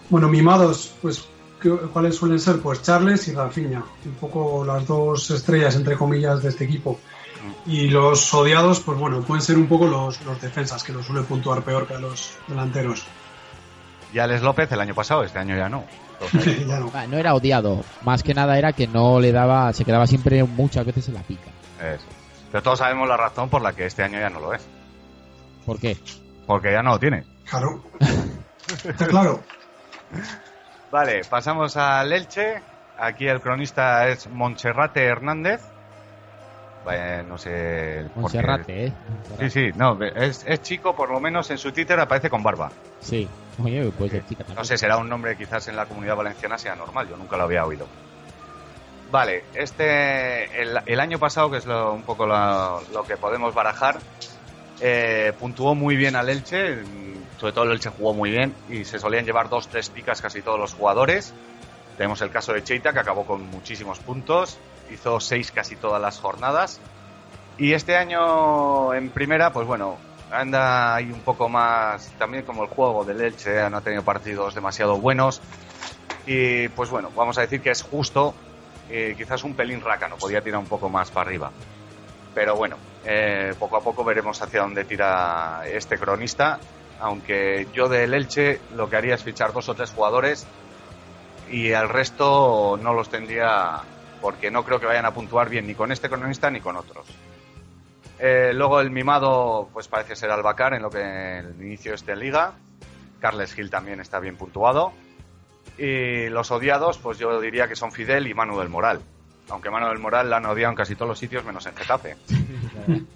Bueno, 0.09 0.29
mimados, 0.29 0.95
pues, 1.03 1.25
¿qué- 1.61 1.69
¿cuáles 1.93 2.15
suelen 2.17 2.41
ser? 2.41 2.61
Pues 2.61 2.83
Charles 2.83 3.29
y 3.29 3.33
Rafinha, 3.33 3.85
un 4.07 4.13
poco 4.15 4.65
las 4.65 4.87
dos 4.87 5.31
estrellas, 5.31 5.77
entre 5.77 5.97
comillas, 5.97 6.43
de 6.43 6.49
este 6.49 6.65
equipo. 6.65 6.99
Y 7.67 7.89
los 7.89 8.33
odiados, 8.33 8.81
pues 8.81 8.99
bueno, 8.99 9.21
pueden 9.21 9.43
ser 9.43 9.57
un 9.59 9.67
poco 9.69 9.87
los, 9.87 10.21
los 10.25 10.41
defensas, 10.41 10.83
que 10.83 10.93
los 10.93 11.05
suele 11.05 11.23
puntuar 11.23 11.63
peor 11.63 11.87
que 11.87 11.95
a 11.95 11.99
los 11.99 12.31
delanteros. 12.49 13.05
Y 14.13 14.19
Alex 14.19 14.43
López 14.43 14.71
el 14.73 14.81
año 14.81 14.95
pasado, 14.95 15.25
este 15.25 15.39
año 15.39 15.57
ya 15.57 15.69
no. 15.69 15.85
Entonces, 16.21 16.67
ya 16.67 16.79
no. 16.79 16.91
No 17.09 17.17
era 17.19 17.35
odiado, 17.35 17.85
más 18.03 18.23
que 18.23 18.35
nada 18.35 18.57
era 18.59 18.73
que 18.73 18.87
no 18.87 19.21
le 19.21 19.33
daba, 19.33 19.73
se 19.73 19.85
quedaba 19.85 20.07
siempre 20.07 20.43
muchas 20.45 20.87
veces 20.87 21.09
en 21.09 21.15
la 21.15 21.23
pica. 21.23 21.51
eso. 21.81 22.07
Pero 22.51 22.63
todos 22.63 22.79
sabemos 22.79 23.09
la 23.09 23.17
razón 23.17 23.49
por 23.51 23.61
la 23.61 23.73
que 23.75 23.87
este 23.87 24.03
año 24.03 24.19
ya 24.19 24.31
no 24.31 24.41
lo 24.41 24.55
es. 24.55 24.67
¿Por 25.67 25.79
qué? 25.79 25.97
Porque 26.47 26.73
ya 26.73 26.83
no 26.83 26.93
lo 26.93 26.99
tiene. 26.99 27.25
Claro. 27.45 27.83
Está 28.85 29.07
claro. 29.09 29.43
Vale, 30.91 31.23
pasamos 31.29 31.77
al 31.77 32.13
Elche. 32.13 32.63
Aquí 32.99 33.27
el 33.27 33.41
cronista 33.41 34.09
es 34.09 34.29
Montserrate 34.29 35.05
Hernández. 35.05 35.61
No 37.27 37.37
sé. 37.39 38.07
Monserrate, 38.15 38.87
¿eh? 38.87 38.93
Sí, 39.41 39.51
sí, 39.51 39.71
no, 39.77 39.99
es, 40.03 40.45
es 40.47 40.63
chico, 40.63 40.95
por 40.95 41.11
lo 41.11 41.19
menos 41.21 41.51
en 41.51 41.59
su 41.59 41.73
Twitter 41.73 41.99
aparece 41.99 42.31
con 42.31 42.43
barba. 42.43 42.71
Sí. 43.01 43.29
Oye, 43.63 43.91
pues 43.97 44.13
de 44.13 44.21
chica 44.25 44.45
también. 44.45 44.57
No 44.59 44.65
sé, 44.65 44.77
será 44.79 44.97
un 44.99 45.09
nombre 45.09 45.37
quizás 45.37 45.67
en 45.69 45.77
la 45.77 45.87
comunidad 45.87 46.15
valenciana 46.17 46.59
sea 46.59 46.77
normal, 46.77 47.09
yo 47.09 47.17
nunca 47.17 47.37
lo 47.37 47.45
había 47.45 47.65
oído. 47.65 47.87
Vale, 49.11 49.45
este, 49.55 50.63
el, 50.63 50.79
el 50.85 51.01
año 51.01 51.19
pasado, 51.19 51.51
que 51.51 51.59
es 51.59 51.67
lo- 51.67 51.93
un 51.93 52.03
poco 52.03 52.27
lo, 52.27 52.81
lo 52.93 53.05
que 53.05 53.17
podemos 53.17 53.55
barajar, 53.55 53.99
eh, 54.81 55.33
puntuó 55.39 55.75
muy 55.75 55.97
bien 55.97 56.17
al 56.17 56.29
Elche, 56.29 56.83
sobre 57.39 57.53
todo 57.53 57.65
el 57.65 57.73
Elche 57.73 57.91
jugó 57.91 58.13
muy 58.15 58.31
bien 58.31 58.55
y 58.69 58.85
se 58.85 58.99
solían 58.99 59.25
llevar 59.25 59.49
dos, 59.49 59.69
tres 59.69 59.89
picas 59.91 60.21
casi 60.21 60.43
todos 60.43 60.59
los 60.59 60.75
jugadores. 60.75 61.33
Tenemos 61.97 62.21
el 62.21 62.31
caso 62.31 62.53
de 62.53 62.63
Cheita, 62.63 62.93
que 62.93 62.99
acabó 63.01 63.25
con 63.25 63.47
muchísimos 63.51 63.99
puntos, 64.01 64.59
hizo 64.91 65.21
seis 65.21 65.51
casi 65.53 65.77
todas 65.77 66.01
las 66.01 66.19
jornadas. 66.19 66.81
Y 67.59 67.73
este 67.73 67.97
año 67.97 68.93
en 68.93 69.11
primera, 69.11 69.53
pues 69.53 69.67
bueno, 69.67 69.97
anda 70.31 70.95
ahí 70.95 71.11
un 71.11 71.21
poco 71.21 71.49
más, 71.49 72.13
también 72.19 72.45
como 72.45 72.63
el 72.63 72.69
juego 72.69 73.05
del 73.05 73.21
Elche, 73.21 73.59
eh, 73.59 73.71
no 73.71 73.79
ha 73.79 73.81
tenido 73.81 74.03
partidos 74.03 74.55
demasiado 74.55 74.99
buenos. 74.99 75.41
Y 76.27 76.69
pues 76.69 76.91
bueno, 76.91 77.11
vamos 77.15 77.39
a 77.39 77.43
decir 77.43 77.61
que 77.61 77.71
es 77.71 77.83
justo, 77.83 78.35
eh, 78.91 79.15
quizás 79.17 79.45
un 79.45 79.55
pelín 79.55 79.81
rácano, 79.81 80.17
podía 80.17 80.43
tirar 80.43 80.61
un 80.61 80.67
poco 80.67 80.89
más 80.89 81.11
para 81.11 81.29
arriba. 81.29 81.51
Pero 82.35 82.57
bueno, 82.57 82.77
eh, 83.05 83.55
poco 83.59 83.77
a 83.77 83.81
poco 83.81 84.05
veremos 84.05 84.41
hacia 84.43 84.61
dónde 84.61 84.85
tira 84.85 85.63
este 85.67 85.97
cronista. 85.99 86.59
Aunque 87.01 87.69
yo 87.73 87.89
del 87.89 88.15
Elche 88.15 88.61
lo 88.75 88.89
que 88.89 88.97
haría 88.97 89.15
es 89.15 89.23
fichar 89.23 89.53
dos 89.53 89.69
o 89.69 89.75
tres 89.75 89.91
jugadores 89.91 90.47
y 91.51 91.73
al 91.73 91.89
resto 91.89 92.79
no 92.83 92.95
los 92.95 93.09
tendría 93.09 93.83
porque 94.21 94.51
no 94.51 94.65
creo 94.65 94.81
que 94.81 94.87
vayan 94.87 95.05
a 95.05 95.15
puntuar 95.15 95.49
bien 95.49 95.67
ni 95.67 95.75
con 95.75 95.93
este 95.93 96.09
cronista 96.09 96.51
ni 96.51 96.61
con 96.61 96.77
otros. 96.77 97.07
Eh, 98.19 98.53
luego 98.55 98.81
el 98.81 98.91
mimado, 98.91 99.69
pues 99.73 99.89
parece 99.89 100.17
ser 100.17 100.31
Albacar 100.31 100.75
en 100.75 100.83
lo 100.83 100.91
que 100.91 101.39
el 101.39 101.55
inicio 101.61 101.93
de 101.93 101.97
esta 101.97 102.15
liga. 102.15 102.53
Carles 103.21 103.55
Gil 103.55 103.71
también 103.71 104.01
está 104.01 104.21
bien 104.21 104.37
puntuado. 104.37 104.93
Y 105.79 106.29
los 106.29 106.51
odiados, 106.51 106.99
pues 106.99 107.19
yo 107.19 107.41
diría 107.41 107.69
que 107.69 107.77
son 107.77 107.93
Fidel 107.93 108.27
y 108.27 108.35
Manu 108.35 108.59
del 108.59 108.69
Moral. 108.69 109.01
Aunque 109.51 109.71
Manu 109.71 109.89
del 109.89 109.99
Moral 109.99 110.31
la 110.31 110.39
han 110.39 110.47
odiado 110.47 110.73
en 110.73 110.77
casi 110.77 110.95
todos 110.95 111.09
los 111.09 111.19
sitios 111.19 111.45
menos 111.45 111.67
en 111.67 111.77
Getafe. 111.77 112.17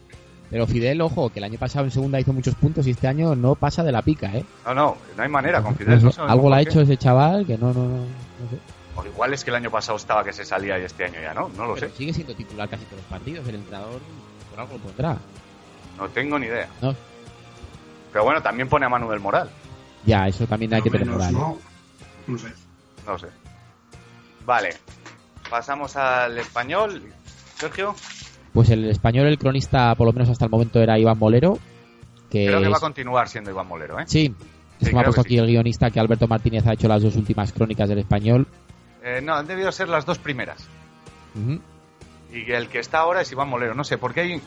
Pero 0.51 0.67
Fidel, 0.67 1.01
ojo, 1.01 1.31
que 1.31 1.39
el 1.39 1.45
año 1.45 1.59
pasado 1.59 1.85
en 1.85 1.93
segunda 1.93 2.19
hizo 2.19 2.33
muchos 2.33 2.57
puntos 2.57 2.85
y 2.87 2.91
este 2.91 3.07
año 3.07 3.37
no 3.37 3.55
pasa 3.55 3.85
de 3.85 3.93
la 3.93 4.03
pica, 4.03 4.35
¿eh? 4.35 4.45
No, 4.67 4.75
no, 4.75 4.97
no 5.17 5.23
hay 5.23 5.29
manera 5.29 5.63
con 5.63 5.77
Fidel. 5.77 6.03
No 6.03 6.11
sé, 6.11 6.21
algo 6.21 6.51
le 6.51 6.57
ha 6.57 6.61
hecho 6.63 6.81
ese 6.81 6.97
chaval 6.97 7.47
que 7.47 7.57
no, 7.57 7.73
no, 7.73 7.85
no, 7.85 7.99
no 7.99 8.51
sé. 8.51 8.59
O 8.97 9.05
igual 9.07 9.33
es 9.35 9.45
que 9.45 9.51
el 9.51 9.57
año 9.57 9.71
pasado 9.71 9.97
estaba 9.97 10.25
que 10.25 10.33
se 10.33 10.45
salía 10.45 10.79
y 10.79 10.83
este 10.85 11.05
año 11.05 11.21
ya 11.23 11.33
no, 11.33 11.49
no 11.57 11.67
lo 11.67 11.75
Pero 11.75 11.89
sé. 11.89 11.97
sigue 11.97 12.13
siendo 12.13 12.35
titular 12.35 12.69
casi 12.69 12.85
todos 12.85 12.99
los 12.99 13.07
partidos. 13.07 13.47
El 13.49 13.55
entrenador 13.57 14.01
por 14.51 14.61
algo 14.61 14.75
lo 14.75 14.81
pondrá. 14.81 15.17
No 15.97 16.09
tengo 16.09 16.39
ni 16.39 16.47
idea. 16.47 16.69
No. 16.83 16.95
Pero 18.13 18.25
bueno, 18.25 18.43
también 18.43 18.69
pone 18.69 18.87
a 18.87 18.89
Manu 18.89 19.09
del 19.11 19.21
Moral. 19.21 19.49
Ya, 20.05 20.27
eso 20.27 20.47
también 20.47 20.75
hay 20.75 20.83
que 20.83 20.91
tener 20.91 21.07
moral. 21.07 21.33
¿no? 21.33 21.59
No 22.27 22.39
sé. 22.39 22.49
No 23.07 23.19
sé. 23.19 23.27
Vale. 24.45 24.71
Pasamos 25.49 25.97
al 25.97 26.37
español. 26.39 27.03
Sergio, 27.57 27.95
Pues 28.53 28.71
el 28.71 28.87
español, 28.89 29.27
el 29.27 29.39
cronista, 29.39 29.95
por 29.95 30.07
lo 30.07 30.13
menos 30.13 30.29
hasta 30.31 30.47
el 30.47 30.51
momento, 30.51 30.81
era 30.81 30.99
Iván 30.99 31.19
Molero. 31.19 31.59
Que 32.31 32.47
creo 32.47 32.61
que 32.63 32.69
va 32.69 32.77
a 32.79 32.81
continuar 32.81 33.29
siendo 33.29 33.51
Iván 33.51 33.67
Molero, 33.69 34.01
¿eh? 34.01 34.05
Sí, 34.07 34.35
es 34.81 34.87
Sí, 34.87 34.87
que 34.87 34.95
me 34.95 35.01
ha 35.01 35.05
puesto 35.05 35.21
aquí 35.21 35.37
el 35.37 35.47
guionista 35.47 35.91
que 35.91 36.01
Alberto 36.01 36.27
Martínez 36.27 36.67
ha 36.67 36.73
hecho 36.73 36.89
las 36.89 37.03
dos 37.03 37.15
últimas 37.17 37.53
crónicas 37.53 37.89
del 37.89 37.99
español. 37.99 38.47
Eh, 39.03 39.21
no, 39.23 39.35
han 39.35 39.47
debido 39.47 39.71
ser 39.73 39.89
las 39.89 40.05
dos 40.07 40.19
primeras. 40.19 40.67
Y 42.33 42.53
el 42.53 42.69
que 42.69 42.79
está 42.79 42.99
ahora 42.99 43.23
es 43.23 43.33
Iván 43.33 43.49
Molero. 43.49 43.75
No 43.75 43.85
sé, 43.85 43.99
porque 43.99 44.21
hay. 44.21 44.43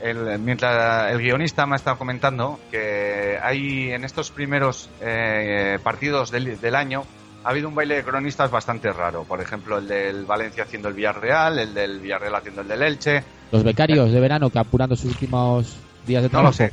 El, 0.00 0.38
mientras 0.40 1.12
el 1.12 1.18
guionista 1.18 1.64
me 1.64 1.74
ha 1.74 1.76
estado 1.76 1.96
comentando 1.96 2.58
que 2.72 3.38
hay 3.40 3.92
en 3.92 4.04
estos 4.04 4.32
primeros 4.32 4.90
eh, 5.00 5.78
partidos 5.84 6.32
del, 6.32 6.60
del 6.60 6.74
año 6.74 7.04
ha 7.44 7.50
habido 7.50 7.68
un 7.68 7.74
baile 7.74 7.96
de 7.96 8.04
cronistas 8.04 8.50
bastante 8.50 8.92
raro. 8.92 9.24
Por 9.24 9.40
ejemplo, 9.40 9.78
el 9.78 9.86
del 9.86 10.24
Valencia 10.24 10.64
haciendo 10.64 10.88
el 10.88 10.94
Villarreal, 10.94 11.58
el 11.58 11.74
del 11.74 12.00
Villarreal 12.00 12.34
haciendo 12.34 12.62
el 12.62 12.68
del 12.68 12.82
Elche. 12.82 13.22
Los 13.52 13.62
becarios 13.64 14.10
de 14.12 14.20
verano 14.20 14.50
que 14.50 14.58
apurando 14.58 14.96
sus 14.96 15.10
últimos 15.12 15.76
días 16.06 16.22
de 16.22 16.28
No 16.28 16.30
trabajo. 16.32 16.48
lo 16.50 16.52
sé. 16.52 16.72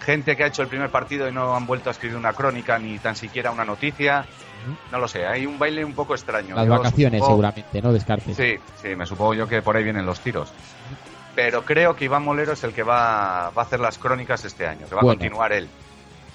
Gente 0.00 0.36
que 0.36 0.44
ha 0.44 0.46
hecho 0.46 0.62
el 0.62 0.68
primer 0.68 0.90
partido 0.90 1.28
y 1.28 1.32
no 1.32 1.54
han 1.56 1.66
vuelto 1.66 1.88
a 1.88 1.92
escribir 1.92 2.16
una 2.16 2.32
crónica 2.34 2.78
ni 2.78 2.98
tan 2.98 3.16
siquiera 3.16 3.50
una 3.50 3.64
noticia. 3.64 4.26
No 4.92 4.98
lo 4.98 5.08
sé, 5.08 5.26
hay 5.26 5.46
un 5.46 5.58
baile 5.58 5.84
un 5.84 5.92
poco 5.94 6.14
extraño. 6.14 6.54
Las 6.54 6.66
Yo 6.66 6.70
vacaciones, 6.72 7.20
supongo- 7.20 7.32
seguramente, 7.32 7.82
¿no? 7.82 7.92
Descartes. 7.92 8.36
Sí, 8.36 8.54
sí, 8.80 8.94
me 8.96 9.06
supongo 9.06 9.34
yo 9.34 9.46
que 9.48 9.62
por 9.62 9.76
ahí 9.76 9.84
vienen 9.84 10.06
los 10.06 10.20
tiros. 10.20 10.52
Pero 11.34 11.64
creo 11.64 11.96
que 11.96 12.04
Iván 12.04 12.22
Molero 12.24 12.52
es 12.52 12.62
el 12.64 12.72
que 12.72 12.82
va, 12.82 13.50
va 13.50 13.62
a 13.62 13.64
hacer 13.64 13.80
las 13.80 13.98
crónicas 13.98 14.44
este 14.44 14.66
año, 14.66 14.86
que 14.88 14.94
va 14.94 15.02
Bueno. 15.02 15.12
a 15.12 15.14
continuar 15.16 15.52
él. 15.52 15.68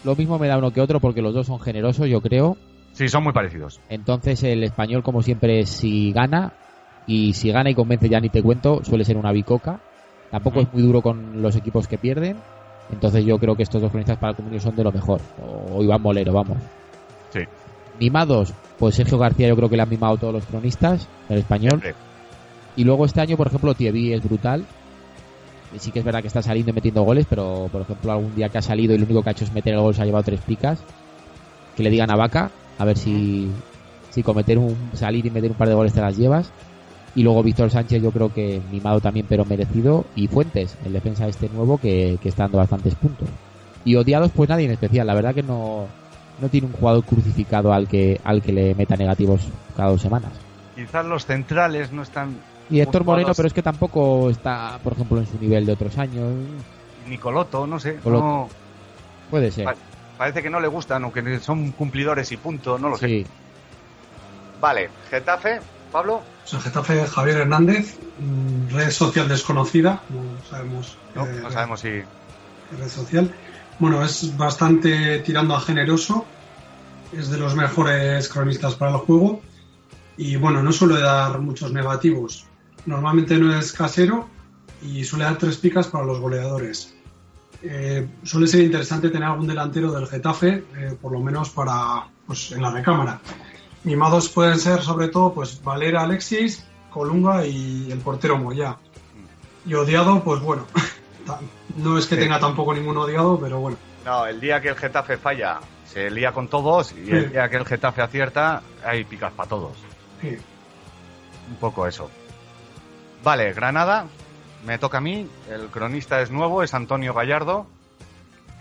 Lo 0.03 0.15
mismo 0.15 0.37
me 0.39 0.47
da 0.47 0.57
uno 0.57 0.71
que 0.71 0.81
otro 0.81 0.99
porque 0.99 1.21
los 1.21 1.33
dos 1.33 1.47
son 1.47 1.59
generosos, 1.59 2.07
yo 2.07 2.21
creo. 2.21 2.57
Sí, 2.93 3.07
son 3.07 3.23
muy 3.23 3.31
parecidos. 3.33 3.79
Entonces 3.89 4.43
el 4.43 4.63
español, 4.63 5.03
como 5.03 5.21
siempre, 5.23 5.65
si 5.65 6.11
gana, 6.11 6.51
y 7.05 7.33
si 7.33 7.51
gana 7.51 7.69
y 7.69 7.75
convence 7.75 8.09
ya 8.09 8.19
ni 8.19 8.29
te 8.29 8.43
cuento, 8.43 8.83
suele 8.83 9.05
ser 9.05 9.17
una 9.17 9.31
bicoca. 9.31 9.79
Tampoco 10.31 10.59
es 10.61 10.71
muy 10.73 10.81
duro 10.83 11.01
con 11.01 11.41
los 11.41 11.55
equipos 11.55 11.87
que 11.87 11.97
pierden. 11.97 12.37
Entonces 12.91 13.23
yo 13.25 13.37
creo 13.39 13.55
que 13.55 13.63
estos 13.63 13.81
dos 13.81 13.91
cronistas 13.91 14.17
para 14.17 14.31
el 14.31 14.35
comunio 14.35 14.59
son 14.59 14.75
de 14.75 14.83
lo 14.83 14.91
mejor. 14.91 15.21
O 15.41 15.81
Iván 15.83 16.01
Molero, 16.01 16.33
vamos. 16.33 16.57
Sí. 17.31 17.39
Mimados, 17.99 18.53
pues 18.77 18.95
Sergio 18.95 19.17
García 19.17 19.47
yo 19.47 19.55
creo 19.55 19.69
que 19.69 19.75
le 19.75 19.83
han 19.83 19.89
mimado 19.89 20.17
todos 20.17 20.33
los 20.33 20.45
cronistas 20.45 21.07
del 21.27 21.39
español. 21.39 21.81
Siempre. 21.81 21.95
Y 22.75 22.83
luego 22.85 23.05
este 23.05 23.19
año, 23.19 23.35
por 23.35 23.47
ejemplo, 23.47 23.73
Thierry 23.73 24.13
es 24.13 24.23
brutal. 24.23 24.65
sí 25.77 25.91
que 25.91 25.99
es 25.99 26.05
verdad 26.05 26.21
que 26.21 26.27
está 26.27 26.41
saliendo 26.41 26.71
y 26.71 26.73
metiendo 26.73 27.03
goles, 27.03 27.25
pero 27.29 27.67
por 27.71 27.81
ejemplo 27.81 28.11
algún 28.11 28.33
día 28.35 28.49
que 28.49 28.57
ha 28.57 28.61
salido 28.61 28.95
y 28.95 28.97
lo 28.97 29.05
único 29.05 29.21
que 29.21 29.29
ha 29.29 29.31
hecho 29.33 29.43
es 29.43 29.53
meter 29.53 29.73
el 29.73 29.81
gol 29.81 29.93
se 29.93 30.01
ha 30.01 30.05
llevado 30.05 30.23
tres 30.23 30.39
picas, 30.41 30.79
que 31.75 31.83
le 31.83 31.89
digan 31.89 32.09
a 32.09 32.15
Vaca, 32.15 32.51
a 32.77 32.85
ver 32.85 32.97
si, 32.97 33.49
si 34.11 34.23
cometer 34.23 34.57
un 34.57 34.75
salir 34.93 35.25
y 35.25 35.29
meter 35.29 35.51
un 35.51 35.57
par 35.57 35.67
de 35.67 35.75
goles 35.75 35.93
te 35.93 36.01
las 36.01 36.17
llevas. 36.17 36.51
Y 37.15 37.23
luego 37.23 37.43
Víctor 37.43 37.69
Sánchez 37.69 38.01
yo 38.01 38.11
creo 38.11 38.31
que 38.31 38.61
mimado 38.71 39.01
también 39.01 39.25
pero 39.27 39.43
merecido. 39.43 40.05
Y 40.15 40.27
Fuentes, 40.27 40.77
el 40.85 40.93
defensa 40.93 41.27
este 41.27 41.49
nuevo 41.49 41.79
que, 41.79 42.17
que 42.21 42.29
está 42.29 42.43
dando 42.43 42.59
bastantes 42.59 42.95
puntos. 42.95 43.27
Y 43.83 43.95
odiados 43.95 44.31
pues 44.31 44.47
nadie 44.47 44.65
en 44.65 44.71
especial, 44.71 45.07
la 45.07 45.15
verdad 45.15 45.33
que 45.35 45.43
no, 45.43 45.87
no 46.39 46.49
tiene 46.49 46.67
un 46.67 46.73
jugador 46.73 47.03
crucificado 47.05 47.73
al 47.73 47.87
que, 47.87 48.19
al 48.23 48.41
que 48.41 48.51
le 48.53 48.75
meta 48.75 48.95
negativos 48.95 49.47
cada 49.75 49.89
dos 49.89 50.01
semanas. 50.01 50.33
Quizás 50.75 51.05
los 51.05 51.25
centrales 51.25 51.91
no 51.91 52.03
están 52.03 52.39
Y 52.69 52.79
Héctor 52.79 53.03
Moreno, 53.03 53.33
pero 53.35 53.47
es 53.47 53.53
que 53.53 53.63
tampoco 53.63 54.29
está, 54.29 54.79
por 54.83 54.93
ejemplo, 54.93 55.19
en 55.19 55.25
su 55.25 55.37
nivel 55.39 55.65
de 55.65 55.73
otros 55.73 55.97
años. 55.97 56.31
Nicoloto, 57.05 57.65
no 57.67 57.79
sé. 57.79 57.95
Coloto. 57.97 58.23
no- 58.25 58.49
Puede 59.29 59.51
ser. 59.51 59.65
pa- 59.65 59.75
parece 60.17 60.41
que 60.41 60.49
no 60.49 60.59
le 60.59 60.67
gustan 60.67 61.03
o 61.05 61.11
que 61.11 61.39
son 61.39 61.71
cumplidores 61.71 62.31
y 62.31 62.37
punto, 62.37 62.77
no 62.77 62.89
lo 62.89 62.97
sé. 62.97 63.25
Vale, 64.59 64.91
Getafe, 65.09 65.59
Pablo. 65.91 66.23
El 66.51 66.59
Getafe 66.59 67.05
Javier 67.07 67.37
Hernández, 67.37 67.99
mm, 68.17 68.69
red 68.69 68.89
social 68.89 69.27
desconocida, 69.27 70.03
no 70.09 70.37
sabemos, 70.43 70.97
No, 71.13 71.25
eh, 71.25 71.39
no 71.41 71.51
sabemos 71.51 71.79
si. 71.81 71.89
red 71.89 72.87
social. 72.89 73.35
Bueno, 73.79 74.03
es 74.03 74.35
bastante 74.35 75.19
tirando 75.19 75.55
a 75.55 75.61
generoso, 75.61 76.25
es 77.13 77.29
de 77.29 77.37
los 77.37 77.55
mejores 77.55 78.27
cronistas 78.27 78.75
para 78.75 78.91
el 78.91 78.97
juego 78.97 79.41
y 80.17 80.35
bueno, 80.35 80.61
no 80.61 80.73
suele 80.73 80.99
dar 80.99 81.39
muchos 81.39 81.71
negativos. 81.71 82.45
Normalmente 82.85 83.37
no 83.37 83.57
es 83.57 83.71
casero 83.71 84.27
y 84.81 85.05
suele 85.05 85.23
dar 85.23 85.37
tres 85.37 85.55
picas 85.57 85.87
para 85.87 86.03
los 86.03 86.19
goleadores. 86.19 86.93
Eh, 87.61 88.05
suele 88.23 88.47
ser 88.47 88.61
interesante 88.61 89.09
tener 89.09 89.29
algún 89.29 89.47
delantero 89.47 89.93
del 89.93 90.07
Getafe, 90.07 90.65
eh, 90.75 90.97
por 91.01 91.13
lo 91.13 91.19
menos 91.19 91.49
para 91.49 92.05
pues, 92.27 92.51
en 92.51 92.61
la 92.61 92.71
recámara. 92.71 93.21
Mimados 93.85 94.27
pueden 94.27 94.59
ser 94.59 94.81
sobre 94.81 95.07
todo 95.07 95.33
pues 95.33 95.63
Valera 95.63 96.01
Alexis, 96.01 96.65
Colunga 96.89 97.45
y 97.45 97.89
el 97.89 97.99
portero 97.99 98.37
Moya. 98.37 98.77
Y 99.65 99.73
odiado, 99.73 100.21
pues 100.21 100.41
bueno, 100.41 100.65
no 101.77 101.97
es 101.97 102.05
que 102.07 102.15
Sí. 102.15 102.21
tenga 102.21 102.39
tampoco 102.39 102.73
ningún 102.73 102.97
odiado, 102.97 103.39
pero 103.39 103.59
bueno. 103.59 103.77
No, 104.05 104.25
el 104.25 104.39
día 104.39 104.61
que 104.61 104.69
el 104.69 104.75
Getafe 104.75 105.17
falla, 105.17 105.59
se 105.85 106.09
lía 106.09 106.31
con 106.31 106.47
todos 106.47 106.93
y 106.93 107.11
el 107.11 107.25
Sí. 107.25 107.29
día 107.31 107.49
que 107.49 107.57
el 107.57 107.65
Getafe 107.65 108.01
acierta, 108.01 108.61
hay 108.85 109.03
picas 109.03 109.31
para 109.33 109.49
todos. 109.49 109.73
sí. 110.21 110.37
Un 111.49 111.55
poco 111.55 111.87
eso. 111.87 112.09
Vale, 113.23 113.51
Granada, 113.53 114.05
me 114.65 114.77
toca 114.77 114.99
a 114.99 115.01
mí. 115.01 115.27
El 115.49 115.67
cronista 115.69 116.21
es 116.21 116.29
nuevo, 116.29 116.61
es 116.61 116.73
Antonio 116.75 117.13
Gallardo. 117.13 117.65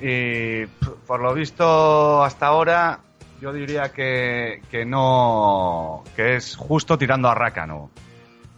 Y 0.00 0.64
por 1.06 1.20
lo 1.20 1.34
visto, 1.34 2.22
hasta 2.22 2.46
ahora, 2.46 3.00
yo 3.42 3.52
diría 3.52 3.92
que, 3.92 4.62
que 4.70 4.84
no. 4.86 6.02
que 6.16 6.36
es 6.36 6.56
justo 6.56 6.96
tirando 6.96 7.28
a 7.28 7.34
rácano. 7.34 7.90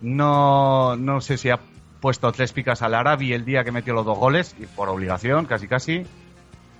No, 0.00 0.96
no 0.96 1.20
sé 1.20 1.36
si 1.36 1.50
ha 1.50 1.58
puesto 2.00 2.30
tres 2.32 2.52
picas 2.52 2.82
al 2.82 2.94
Arabi 2.94 3.32
el 3.32 3.44
día 3.44 3.64
que 3.64 3.72
metió 3.72 3.92
los 3.94 4.04
dos 4.06 4.18
goles, 4.18 4.54
y 4.58 4.66
por 4.66 4.88
obligación, 4.88 5.46
casi 5.46 5.68
casi. 5.68 6.04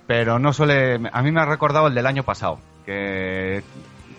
Pero 0.07 0.39
no 0.39 0.51
suele. 0.53 0.99
A 1.13 1.21
mí 1.21 1.31
me 1.31 1.41
ha 1.41 1.45
recordado 1.45 1.87
el 1.87 1.95
del 1.95 2.05
año 2.05 2.23
pasado, 2.23 2.59
que 2.85 3.63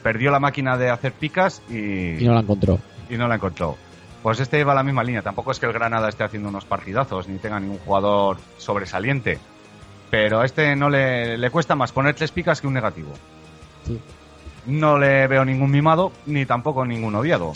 perdió 0.02 0.30
la 0.30 0.40
máquina 0.40 0.76
de 0.76 0.90
hacer 0.90 1.12
picas 1.12 1.62
y 1.68 2.23
Y 2.23 2.25
no 2.26 2.35
la 2.35 2.40
encontró. 2.40 2.78
y 3.11 3.16
no 3.16 3.28
la 3.28 3.35
encontró. 3.37 3.76
Pues 4.23 4.38
este 4.40 4.62
va 4.64 4.75
la 4.75 4.82
misma 4.85 5.02
línea. 5.04 5.23
Tampoco 5.23 5.50
es 5.50 5.59
que 5.59 5.66
el 5.66 5.73
Granada 5.73 6.09
esté 6.09 6.23
haciendo 6.25 6.49
unos 6.49 6.64
partidazos 6.64 7.28
ni 7.28 7.38
tenga 7.38 7.59
ningún 7.59 7.78
jugador 7.78 8.38
sobresaliente. 8.56 9.38
Pero 10.11 10.40
a 10.40 10.44
este 10.44 10.76
no 10.76 10.88
le, 10.88 11.37
le 11.38 11.50
cuesta 11.50 11.75
más 11.75 11.90
poner 11.92 12.14
tres 12.14 12.30
picas 12.30 12.61
que 12.61 12.66
un 12.68 12.75
negativo. 12.75 13.12
Sí. 13.85 13.99
No 14.66 14.97
le 14.99 15.26
veo 15.26 15.44
ningún 15.44 15.71
mimado 15.73 16.12
ni 16.26 16.47
tampoco 16.47 16.85
ningún 16.85 17.15
odiado. 17.17 17.52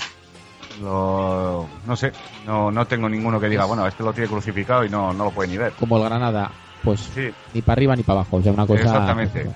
Lo- 0.80 1.66
no 1.86 1.96
sé, 1.96 2.12
no, 2.46 2.70
no 2.70 2.86
tengo 2.86 3.08
ninguno 3.08 3.40
que 3.40 3.48
diga, 3.48 3.64
bueno, 3.64 3.86
este 3.86 4.02
lo 4.02 4.12
tiene 4.12 4.28
crucificado 4.28 4.84
y 4.84 4.88
no, 4.90 5.12
no 5.12 5.24
lo 5.24 5.30
puede 5.30 5.48
ni 5.50 5.56
ver. 5.56 5.72
Como 5.72 5.96
el 5.96 6.04
Granada, 6.04 6.50
pues 6.82 7.00
Sí, 7.00 7.28
ni 7.54 7.62
para 7.62 7.74
arriba 7.74 7.96
ni 7.96 8.02
para 8.02 8.20
abajo. 8.20 8.36
O 8.36 8.42
sea, 8.42 8.52
una 8.52 8.66
cosa. 8.66 8.82
Exactamente. 8.82 9.46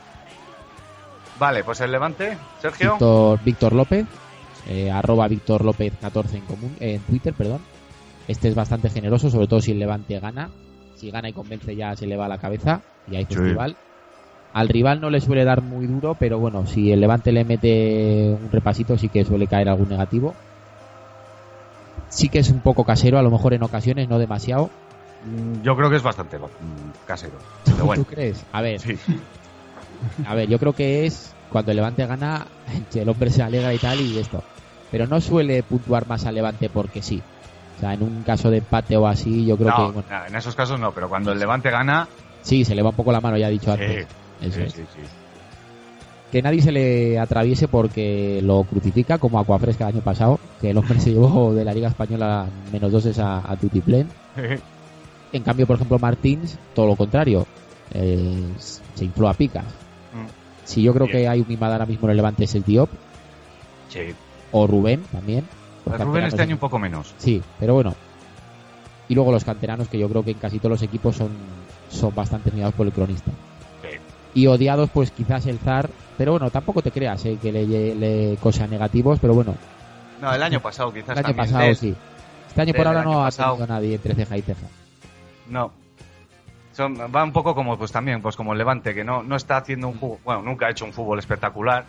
vale, 1.38 1.64
pues 1.64 1.80
el 1.80 1.92
Levante, 1.92 2.36
Sergio. 2.60 2.92
Víctor, 2.92 3.40
Víctor 3.44 3.72
López, 3.74 4.06
eh, 4.66 4.90
arroba 4.90 5.28
Víctor 5.28 5.64
López 5.64 5.92
14 6.00 6.38
en 6.38 6.44
común, 6.44 6.76
eh, 6.80 6.94
en 6.94 7.02
Twitter, 7.02 7.34
perdón. 7.34 7.60
Este 8.28 8.48
es 8.48 8.54
bastante 8.54 8.90
generoso, 8.90 9.30
sobre 9.30 9.46
todo 9.48 9.60
si 9.60 9.72
el 9.72 9.78
Levante 9.78 10.18
gana. 10.20 10.50
Si 10.94 11.10
gana 11.10 11.30
y 11.30 11.32
convence 11.32 11.74
ya 11.74 11.96
se 11.96 12.06
le 12.06 12.16
va 12.16 12.26
a 12.26 12.28
la 12.28 12.38
cabeza 12.38 12.82
y 13.08 13.16
hay 13.16 13.24
Sí. 13.24 13.34
festival. 13.34 13.76
Al 14.52 14.68
rival 14.68 15.00
no 15.00 15.10
le 15.10 15.20
suele 15.20 15.44
dar 15.44 15.62
muy 15.62 15.86
duro, 15.86 16.14
pero 16.18 16.38
bueno, 16.38 16.66
si 16.66 16.92
el 16.92 17.00
Levante 17.00 17.32
le 17.32 17.44
mete 17.44 18.36
un 18.40 18.50
repasito 18.50 18.98
sí 18.98 19.08
que 19.08 19.24
suele 19.24 19.46
caer 19.46 19.68
algún 19.68 19.88
negativo. 19.88 20.34
Sí 22.10 22.28
que 22.28 22.40
es 22.40 22.50
un 22.50 22.60
poco 22.60 22.84
casero, 22.84 23.18
a 23.18 23.22
lo 23.22 23.30
mejor 23.30 23.54
en 23.54 23.62
ocasiones, 23.62 24.08
no 24.08 24.18
demasiado. 24.18 24.70
Mm, 25.20 25.60
Yo 25.62 25.76
creo 25.76 25.90
que 25.90 25.96
es 25.96 26.02
bastante 26.02 26.38
mm, 26.38 26.90
casero. 27.04 27.38
Pero 27.64 27.86
bueno, 27.86 28.02
¿Tú 28.02 28.06
crees? 28.06 28.46
A 28.52 28.62
ver, 28.62 28.80
sí. 28.80 28.98
A 30.24 30.34
ver, 30.34 30.48
yo 30.48 30.58
creo 30.58 30.74
que 30.74 31.06
es 31.06 31.36
cuando 31.48 31.70
el 31.72 31.76
Levante 31.76 32.06
gana, 32.06 32.46
el 32.94 33.08
hombre 33.08 33.30
se 33.30 33.42
alegra 33.42 33.74
y 33.74 33.78
tal 33.78 34.00
y 34.00 34.18
esto. 34.18 34.44
Pero 34.90 35.06
no 35.06 35.20
suele 35.20 35.62
puntuar 35.62 36.06
más 36.06 36.26
al 36.26 36.34
Levante 36.34 36.68
porque 36.70 37.02
sí. 37.02 37.24
O 37.76 37.78
sea, 37.78 37.94
en 37.94 38.02
un 38.02 38.22
caso 38.24 38.50
de 38.50 38.58
empate 38.58 38.96
o 38.96 39.06
así, 39.06 39.46
yo 39.46 39.56
creo 39.56 39.70
No, 39.70 39.76
que 39.76 39.92
bueno, 39.92 40.26
en 40.26 40.36
esos 40.36 40.54
casos 40.54 40.78
no, 40.80 40.92
pero 40.92 41.08
cuando 41.08 41.32
el 41.32 41.38
Levante 41.38 41.70
gana, 41.70 42.08
sí, 42.42 42.64
se 42.64 42.74
le 42.74 42.82
va 42.82 42.90
un 42.90 42.96
poco 42.96 43.12
la 43.12 43.20
mano, 43.20 43.38
ya 43.38 43.48
he 43.48 43.52
dicho 43.52 43.70
sí, 43.70 43.82
antes. 43.82 44.08
Eso 44.40 44.60
sí, 44.60 44.66
es. 44.66 44.72
sí, 44.72 44.86
sí. 44.86 45.00
Que 46.32 46.42
nadie 46.42 46.62
se 46.62 46.70
le 46.72 47.18
atraviese 47.18 47.66
porque 47.66 48.40
lo 48.42 48.62
crucifica 48.64 49.18
como 49.18 49.38
Acuafresca 49.40 49.88
el 49.88 49.94
año 49.96 50.04
pasado, 50.04 50.38
que 50.60 50.70
el 50.70 50.78
hombre 50.78 51.00
se 51.00 51.10
llevó 51.12 51.52
de 51.54 51.64
la 51.64 51.74
Liga 51.74 51.88
Española 51.88 52.46
menos 52.72 52.92
doses 52.92 53.18
a, 53.18 53.38
a 53.50 53.56
Tutiplen. 53.56 54.08
En 55.32 55.44
cambio, 55.44 55.64
por 55.64 55.76
ejemplo, 55.76 55.96
Martins, 56.00 56.58
todo 56.74 56.86
lo 56.88 56.96
contrario, 56.96 57.46
eh, 57.94 58.48
se 58.96 59.04
infló 59.04 59.28
a 59.28 59.34
picas. 59.34 59.62
Mm, 59.62 60.26
Si 60.64 60.82
yo 60.82 60.92
creo 60.92 61.06
Bien. 61.06 61.18
que 61.18 61.28
hay 61.28 61.40
un 61.40 61.46
mimada 61.46 61.74
ahora 61.74 61.86
mismo 61.86 62.08
en 62.08 62.10
el 62.10 62.16
Levante 62.16 62.42
es 62.42 62.54
el 62.56 62.64
Diop, 62.64 62.90
sí. 63.88 64.00
o 64.50 64.66
Rubén 64.66 65.04
también. 65.12 65.44
Rubén 65.86 66.24
este 66.24 66.42
año 66.42 66.56
un 66.56 66.58
poco 66.58 66.80
menos. 66.80 67.14
Sí, 67.18 67.40
pero 67.60 67.74
bueno. 67.74 67.94
Y 69.08 69.14
luego 69.14 69.30
los 69.30 69.44
canteranos, 69.44 69.86
que 69.86 70.00
yo 70.00 70.08
creo 70.08 70.24
que 70.24 70.32
en 70.32 70.38
casi 70.38 70.58
todos 70.58 70.70
los 70.72 70.82
equipos 70.82 71.14
son, 71.14 71.30
son 71.90 72.12
bastante 72.12 72.50
mimados 72.50 72.74
por 72.74 72.86
el 72.86 72.92
cronista. 72.92 73.30
Sí. 73.82 73.98
Y 74.34 74.46
odiados, 74.48 74.90
pues 74.92 75.12
quizás 75.12 75.46
el 75.46 75.58
Zar. 75.60 75.90
Pero 76.20 76.32
bueno, 76.32 76.50
tampoco 76.50 76.82
te 76.82 76.90
creas 76.90 77.24
eh, 77.24 77.38
que 77.40 77.50
le, 77.50 77.94
le 77.94 78.36
cosas 78.36 78.68
negativos, 78.68 79.18
pero 79.18 79.32
bueno, 79.32 79.54
No, 80.20 80.34
el 80.34 80.42
año 80.42 80.60
pasado 80.60 80.92
quizás 80.92 81.16
el 81.16 81.24
año 81.24 81.28
también. 81.28 81.46
pasado 81.46 81.64
Del- 81.64 81.76
sí. 81.76 81.96
Este 82.46 82.60
año 82.60 82.74
por 82.74 82.86
ahora 82.88 83.00
año 83.00 83.10
no 83.10 83.24
ha 83.24 83.30
tenido 83.30 83.66
nadie 83.66 83.94
entre 83.94 84.14
ceja 84.14 84.36
y 84.36 84.42
ceja. 84.42 84.66
No. 85.48 85.72
Son- 86.74 86.94
va 86.94 87.24
un 87.24 87.32
poco 87.32 87.54
como 87.54 87.78
pues 87.78 87.90
también, 87.90 88.20
pues 88.20 88.36
como 88.36 88.52
el 88.52 88.58
Levante, 88.58 88.94
que 88.94 89.02
no, 89.02 89.22
no 89.22 89.34
está 89.34 89.56
haciendo 89.56 89.88
un 89.88 89.94
fútbol, 89.98 90.18
bueno, 90.22 90.42
nunca 90.42 90.66
ha 90.66 90.70
hecho 90.72 90.84
un 90.84 90.92
fútbol 90.92 91.18
espectacular. 91.18 91.86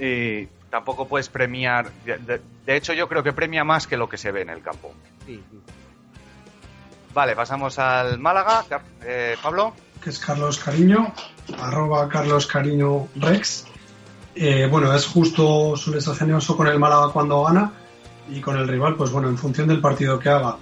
Y 0.00 0.46
tampoco 0.70 1.08
puedes 1.08 1.28
premiar. 1.28 1.90
De, 2.04 2.18
de- 2.18 2.40
de 2.66 2.76
hecho, 2.76 2.92
yo 2.92 3.08
creo 3.08 3.24
que 3.24 3.32
premia 3.32 3.64
más 3.64 3.88
que 3.88 3.96
lo 3.96 4.08
que 4.08 4.16
se 4.16 4.30
ve 4.30 4.42
en 4.42 4.50
el 4.50 4.62
campo. 4.62 4.92
Vale, 7.12 7.34
pasamos 7.34 7.76
al 7.80 8.16
Málaga. 8.20 8.64
Eh, 9.02 9.34
Pablo. 9.42 9.74
Que 10.02 10.10
es 10.10 10.18
Carlos 10.18 10.58
Cariño, 10.58 11.12
arroba 11.58 12.08
Carlos 12.08 12.46
Cariño 12.46 13.08
Rex. 13.16 13.66
Eh, 14.34 14.66
bueno, 14.70 14.94
es 14.94 15.06
justo, 15.06 15.76
suele 15.76 16.00
ser 16.00 16.14
generoso 16.14 16.56
con 16.56 16.66
el 16.66 16.78
Málaga 16.78 17.12
cuando 17.12 17.42
gana 17.44 17.72
y 18.30 18.40
con 18.40 18.56
el 18.56 18.68
rival, 18.68 18.96
pues 18.96 19.10
bueno, 19.10 19.28
en 19.28 19.36
función 19.36 19.68
del 19.68 19.80
partido 19.80 20.18
que 20.18 20.28
haga. 20.28 20.56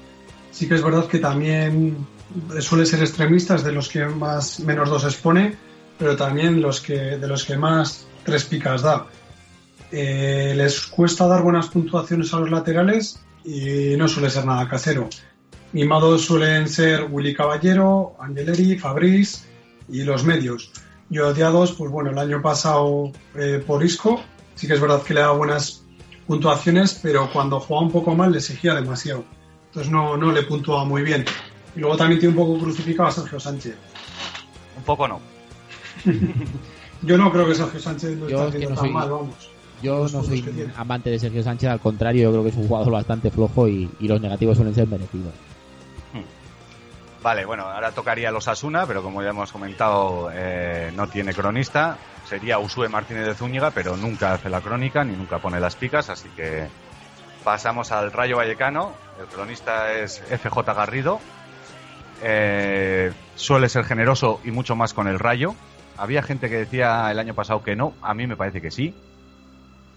Sí 0.50 0.66
que 0.66 0.74
es 0.74 0.82
verdad 0.82 1.06
que 1.06 1.18
también 1.18 2.06
suele 2.60 2.86
ser 2.86 3.00
extremista, 3.00 3.54
es 3.54 3.64
de 3.64 3.72
los 3.72 3.88
que 3.88 4.06
más 4.06 4.60
menos 4.60 4.88
dos 4.88 5.04
expone, 5.04 5.56
pero 5.98 6.16
también 6.16 6.60
los 6.60 6.80
que, 6.80 7.18
de 7.18 7.28
los 7.28 7.44
que 7.44 7.56
más 7.56 8.06
tres 8.24 8.44
picas 8.44 8.82
da. 8.82 9.06
Eh, 9.90 10.54
les 10.56 10.86
cuesta 10.86 11.26
dar 11.26 11.42
buenas 11.42 11.68
puntuaciones 11.68 12.32
a 12.34 12.40
los 12.40 12.50
laterales 12.50 13.20
y 13.44 13.96
no 13.96 14.08
suele 14.08 14.30
ser 14.30 14.44
nada 14.44 14.68
casero. 14.68 15.08
Mimados 15.72 16.22
suelen 16.24 16.68
ser 16.68 17.06
Willy 17.10 17.34
Caballero, 17.34 18.14
Angeleri, 18.18 18.78
Fabriz 18.78 19.44
y 19.88 20.02
los 20.02 20.24
medios. 20.24 20.70
Y 21.10 21.18
odiados, 21.18 21.72
pues 21.72 21.90
bueno, 21.90 22.10
el 22.10 22.18
año 22.18 22.40
pasado 22.42 23.12
eh, 23.34 23.62
por 23.66 23.84
Isco, 23.84 24.20
sí 24.54 24.66
que 24.66 24.74
es 24.74 24.80
verdad 24.80 25.02
que 25.02 25.14
le 25.14 25.20
da 25.20 25.30
buenas 25.32 25.82
puntuaciones, 26.26 26.98
pero 27.02 27.30
cuando 27.32 27.60
jugaba 27.60 27.86
un 27.86 27.92
poco 27.92 28.14
mal 28.14 28.32
le 28.32 28.38
exigía 28.38 28.74
demasiado. 28.74 29.24
Entonces 29.68 29.90
no, 29.92 30.16
no 30.16 30.32
le 30.32 30.42
puntuaba 30.42 30.84
muy 30.84 31.02
bien. 31.02 31.24
Y 31.76 31.80
luego 31.80 31.96
también 31.96 32.18
tiene 32.20 32.34
un 32.36 32.46
poco 32.46 32.58
crucificado 32.58 33.08
a 33.08 33.12
Sergio 33.12 33.38
Sánchez. 33.40 33.74
Un 34.76 34.82
poco 34.84 35.06
no. 35.08 35.20
Yo 37.02 37.16
no 37.16 37.30
creo 37.30 37.46
que 37.46 37.54
Sergio 37.54 37.78
Sánchez 37.80 38.18
lo 38.18 38.28
Yo 38.28 38.36
está 38.36 38.48
haciendo 38.48 38.70
no 38.70 38.74
tan 38.76 38.84
soy- 38.84 38.92
mal, 38.92 39.10
vamos. 39.10 39.50
Yo 39.80 40.08
no 40.08 40.24
soy 40.24 40.44
amante 40.76 41.08
de 41.10 41.18
Sergio 41.20 41.40
Sánchez, 41.44 41.70
al 41.70 41.78
contrario, 41.78 42.24
yo 42.24 42.30
creo 42.32 42.42
que 42.42 42.48
es 42.48 42.56
un 42.56 42.66
jugador 42.66 42.90
bastante 42.94 43.30
flojo 43.30 43.68
y, 43.68 43.88
y 44.00 44.08
los 44.08 44.20
negativos 44.20 44.56
suelen 44.56 44.74
ser 44.74 44.88
merecidos. 44.88 45.32
Vale, 47.28 47.44
bueno, 47.44 47.64
ahora 47.64 47.92
tocaría 47.92 48.30
los 48.30 48.48
Asuna, 48.48 48.86
pero 48.86 49.02
como 49.02 49.22
ya 49.22 49.28
hemos 49.28 49.52
comentado, 49.52 50.30
eh, 50.32 50.90
no 50.96 51.08
tiene 51.08 51.34
cronista. 51.34 51.98
Sería 52.24 52.58
Usue 52.58 52.88
Martínez 52.88 53.26
de 53.26 53.34
Zúñiga, 53.34 53.70
pero 53.70 53.98
nunca 53.98 54.32
hace 54.32 54.48
la 54.48 54.62
crónica 54.62 55.04
ni 55.04 55.14
nunca 55.14 55.38
pone 55.38 55.60
las 55.60 55.76
picas, 55.76 56.08
así 56.08 56.30
que 56.30 56.68
pasamos 57.44 57.92
al 57.92 58.12
Rayo 58.12 58.38
Vallecano. 58.38 58.94
El 59.20 59.26
cronista 59.26 59.92
es 59.92 60.22
FJ 60.22 60.72
Garrido. 60.72 61.20
Eh, 62.22 63.12
suele 63.34 63.68
ser 63.68 63.84
generoso 63.84 64.40
y 64.42 64.50
mucho 64.50 64.74
más 64.74 64.94
con 64.94 65.06
el 65.06 65.18
Rayo. 65.18 65.54
Había 65.98 66.22
gente 66.22 66.48
que 66.48 66.56
decía 66.56 67.10
el 67.10 67.18
año 67.18 67.34
pasado 67.34 67.62
que 67.62 67.76
no, 67.76 67.92
a 68.00 68.14
mí 68.14 68.26
me 68.26 68.36
parece 68.36 68.62
que 68.62 68.70
sí. 68.70 68.94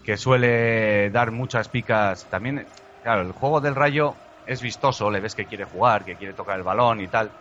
Que 0.04 0.18
suele 0.18 1.10
dar 1.12 1.32
muchas 1.32 1.70
picas. 1.70 2.26
También, 2.26 2.68
claro, 3.04 3.22
el 3.22 3.32
juego 3.32 3.62
del 3.62 3.76
Rayo 3.76 4.16
es 4.54 4.62
vistoso, 4.62 5.10
le 5.10 5.20
ves 5.20 5.36
que 5.36 5.46
quiere 5.46 5.66
jugar, 5.66 6.04
que 6.04 6.16
quiere 6.16 6.34
tocar 6.34 6.58
el 6.58 6.64
balón 6.64 7.02
y 7.02 7.08
tal, 7.08 7.32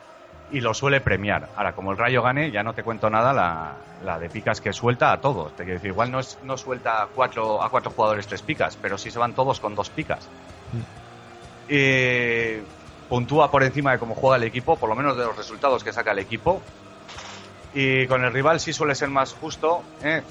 y 0.52 0.60
lo 0.60 0.74
suele 0.74 1.00
premiar. 1.00 1.48
Ahora, 1.56 1.72
como 1.72 1.92
el 1.92 1.98
Rayo 1.98 2.22
gane, 2.22 2.50
ya 2.50 2.62
no 2.62 2.74
te 2.74 2.82
cuento 2.82 3.08
nada 3.08 3.32
la, 3.32 3.74
la 4.04 4.18
de 4.18 4.28
picas 4.28 4.60
que 4.60 4.72
suelta 4.72 5.12
a 5.12 5.20
todos. 5.20 5.52
Te 5.52 5.64
quiero 5.64 5.74
decir, 5.74 5.90
igual 5.90 6.10
no, 6.10 6.20
es, 6.20 6.38
no 6.42 6.56
suelta 6.56 7.02
a 7.02 7.06
cuatro, 7.06 7.62
a 7.62 7.68
cuatro 7.70 7.90
jugadores 7.90 8.26
tres 8.26 8.42
picas, 8.42 8.76
pero 8.80 8.98
sí 8.98 9.10
se 9.10 9.18
van 9.18 9.34
todos 9.34 9.60
con 9.60 9.74
dos 9.74 9.90
picas. 9.90 10.28
Eh, 11.68 12.62
puntúa 13.08 13.50
por 13.50 13.62
encima 13.62 13.92
de 13.92 13.98
cómo 13.98 14.14
juega 14.14 14.36
el 14.36 14.44
equipo, 14.44 14.76
por 14.76 14.88
lo 14.88 14.96
menos 14.96 15.16
de 15.16 15.24
los 15.24 15.36
resultados 15.36 15.84
que 15.84 15.92
saca 15.92 16.12
el 16.12 16.18
equipo. 16.18 16.60
Y 17.72 18.06
con 18.06 18.24
el 18.24 18.32
rival 18.32 18.58
sí 18.58 18.72
suele 18.72 18.94
ser 18.94 19.08
más 19.08 19.34
justo. 19.34 19.82
¿eh? 20.02 20.22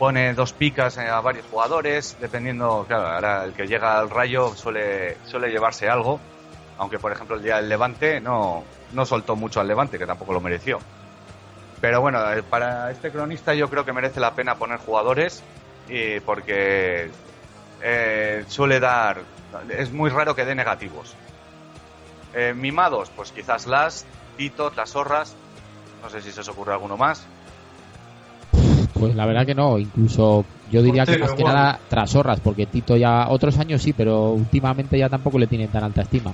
Pone 0.00 0.32
dos 0.32 0.54
picas 0.54 0.96
a 0.96 1.20
varios 1.20 1.44
jugadores, 1.50 2.16
dependiendo, 2.18 2.86
claro, 2.88 3.06
ahora 3.06 3.44
el 3.44 3.52
que 3.52 3.66
llega 3.66 3.98
al 3.98 4.08
rayo 4.08 4.54
suele, 4.56 5.18
suele 5.26 5.50
llevarse 5.50 5.90
algo. 5.90 6.18
Aunque, 6.78 6.98
por 6.98 7.12
ejemplo, 7.12 7.36
el 7.36 7.42
día 7.42 7.56
del 7.56 7.68
Levante 7.68 8.18
no, 8.18 8.64
no 8.92 9.04
soltó 9.04 9.36
mucho 9.36 9.60
al 9.60 9.68
Levante, 9.68 9.98
que 9.98 10.06
tampoco 10.06 10.32
lo 10.32 10.40
mereció. 10.40 10.78
Pero 11.82 12.00
bueno, 12.00 12.32
eh, 12.32 12.42
para 12.42 12.90
este 12.90 13.10
cronista 13.10 13.52
yo 13.52 13.68
creo 13.68 13.84
que 13.84 13.92
merece 13.92 14.20
la 14.20 14.32
pena 14.32 14.54
poner 14.54 14.78
jugadores 14.78 15.42
y 15.86 16.18
porque 16.20 17.10
eh, 17.82 18.44
suele 18.48 18.80
dar. 18.80 19.18
Es 19.68 19.92
muy 19.92 20.08
raro 20.08 20.34
que 20.34 20.46
dé 20.46 20.54
negativos. 20.54 21.14
Eh, 22.32 22.54
mimados, 22.56 23.10
pues 23.10 23.32
quizás 23.32 23.66
las, 23.66 24.06
Tito, 24.38 24.72
las 24.74 24.92
zorras. 24.92 25.36
No 26.02 26.08
sé 26.08 26.22
si 26.22 26.32
se 26.32 26.40
os 26.40 26.48
ocurre 26.48 26.72
alguno 26.72 26.96
más. 26.96 27.26
Pues 28.94 29.14
la 29.14 29.26
verdad 29.26 29.46
que 29.46 29.54
no, 29.54 29.78
incluso 29.78 30.44
yo 30.70 30.82
diría 30.82 31.04
que 31.06 31.18
más 31.18 31.32
que 31.32 31.44
nada 31.44 31.78
Trasorras, 31.88 32.40
porque 32.40 32.66
Tito 32.66 32.96
ya 32.96 33.28
otros 33.28 33.58
años 33.58 33.82
sí, 33.82 33.92
pero 33.92 34.30
últimamente 34.30 34.98
ya 34.98 35.08
tampoco 35.08 35.38
le 35.38 35.46
tienen 35.46 35.68
tan 35.68 35.84
alta 35.84 36.02
estima. 36.02 36.32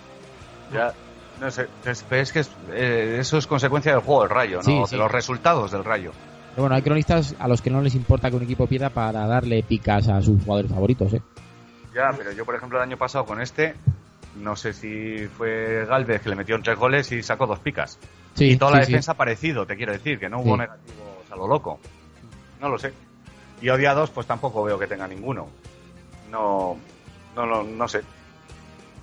Ya, 0.73 0.93
no 1.41 1.51
sé, 1.51 1.69
es, 1.85 2.05
pero 2.09 2.23
es 2.23 2.33
que 2.33 2.41
es, 2.41 2.51
eh, 2.73 3.19
eso 3.21 3.39
es 3.39 3.47
consecuencia 3.47 3.93
del 3.93 4.01
juego 4.01 4.23
del 4.23 4.31
rayo, 4.31 4.59
¿no? 4.59 4.87
Sí, 4.87 4.91
de 4.91 4.97
los 4.97 5.11
resultados 5.11 5.71
del 5.71 5.85
rayo. 5.85 6.13
Pero 6.51 6.63
bueno, 6.63 6.75
hay 6.77 6.83
cronistas 6.83 7.35
a 7.39 7.49
los 7.49 7.61
que 7.61 7.71
no 7.71 7.83
les 7.83 7.95
importa 7.95 8.31
que 8.31 8.37
un 8.37 8.43
equipo 8.43 8.67
pierda 8.67 8.89
para 8.91 9.27
darle 9.27 9.63
picas 9.63 10.09
a 10.09 10.23
sus 10.23 10.43
jugadores 10.43 10.71
favoritos, 10.71 11.13
¿eh? 11.13 11.21
Ya, 11.95 12.11
pero 12.17 12.33
yo, 12.33 12.45
por 12.45 12.55
ejemplo, 12.57 12.79
el 12.79 12.85
año 12.85 12.97
pasado 12.97 13.25
con 13.27 13.41
este, 13.41 13.75
no 14.43 14.57
sé 14.57 14.73
si 14.73 15.27
fue 15.29 15.85
Galvez 15.87 16.23
que 16.23 16.31
le 16.31 16.37
metió 16.37 16.61
tres 16.63 16.79
goles 16.79 17.13
y 17.13 17.23
sacó 17.23 17.47
dos 17.47 17.59
picas. 17.59 17.99
Sí, 18.35 18.51
y 18.51 18.57
toda 18.57 18.73
sí, 18.73 18.77
la 18.79 18.85
sí. 18.85 18.93
defensa 18.93 19.15
parecido, 19.15 19.67
te 19.67 19.77
quiero 19.77 19.93
decir, 19.93 20.19
que 20.19 20.29
no 20.29 20.41
hubo 20.41 20.55
Sí. 20.55 20.61
negativos 20.61 21.31
a 21.31 21.37
lo 21.37 21.47
loco. 21.49 21.79
No 22.61 22.69
lo 22.69 22.79
sé. 22.79 22.93
Y 23.61 23.69
odiados, 23.69 24.11
pues 24.11 24.27
tampoco 24.27 24.65
veo 24.65 24.79
que 24.79 24.87
tenga 24.87 25.07
ninguno. 25.09 25.49
No, 26.31 26.77
no, 27.35 27.47
no, 27.47 27.63
no 27.63 27.89
sé. 27.89 28.03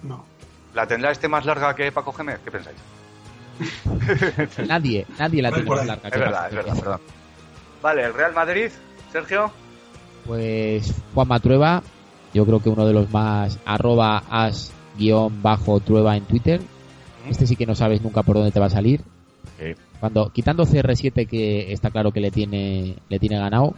No. 0.03 0.25
¿La 0.73 0.87
tendrá 0.87 1.11
este 1.11 1.27
más 1.27 1.45
larga 1.45 1.75
que 1.75 1.91
Paco 1.91 2.13
Gémez? 2.13 2.39
¿Qué 2.43 2.51
pensáis? 2.51 2.77
Nadie, 4.67 5.05
nadie 5.19 5.41
la 5.41 5.51
tiene 5.51 5.69
más 5.69 5.85
larga. 5.85 6.07
Es 6.07 6.13
que 6.13 6.19
verdad, 6.19 6.43
Paco 6.43 6.49
es 6.49 6.55
verdad, 6.55 6.79
perdón. 6.79 7.01
Vale, 7.81 8.05
el 8.05 8.13
Real 8.13 8.33
Madrid, 8.33 8.71
Sergio. 9.11 9.51
Pues 10.25 10.93
Juan 11.13 11.27
Matrueva, 11.27 11.83
yo 12.33 12.45
creo 12.45 12.61
que 12.61 12.69
uno 12.69 12.85
de 12.85 12.93
los 12.93 13.11
más 13.11 13.59
arroba 13.65 14.23
as 14.29 14.71
guion 14.97 15.41
bajo 15.41 15.79
trueba 15.79 16.15
en 16.15 16.25
Twitter. 16.25 16.61
Este 17.29 17.45
sí 17.45 17.55
que 17.55 17.65
no 17.65 17.75
sabes 17.75 18.01
nunca 18.01 18.23
por 18.23 18.35
dónde 18.35 18.51
te 18.51 18.59
va 18.59 18.67
a 18.67 18.71
salir. 18.71 19.01
Sí. 19.59 19.75
Cuando 20.03 20.31
quitando 20.33 20.65
CR7 20.65 21.25
que 21.25 21.71
está 21.71 21.89
claro 21.89 22.11
que 22.11 22.19
le 22.19 22.29
tiene 22.29 22.97
le 23.07 23.19
tiene 23.19 23.37
ganado, 23.37 23.73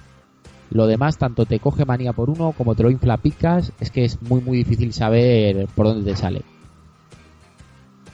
lo 0.71 0.87
demás 0.87 1.19
tanto 1.19 1.45
te 1.45 1.59
coge 1.59 1.85
manía 1.85 2.13
por 2.13 2.31
uno 2.31 2.51
como 2.57 2.73
te 2.73 2.81
lo 2.81 2.89
infla 2.89 3.17
picas, 3.17 3.73
es 3.79 3.91
que 3.91 4.05
es 4.05 4.19
muy 4.23 4.41
muy 4.41 4.57
difícil 4.57 4.91
saber 4.91 5.67
por 5.75 5.85
dónde 5.85 6.09
te 6.09 6.17
sale. 6.17 6.41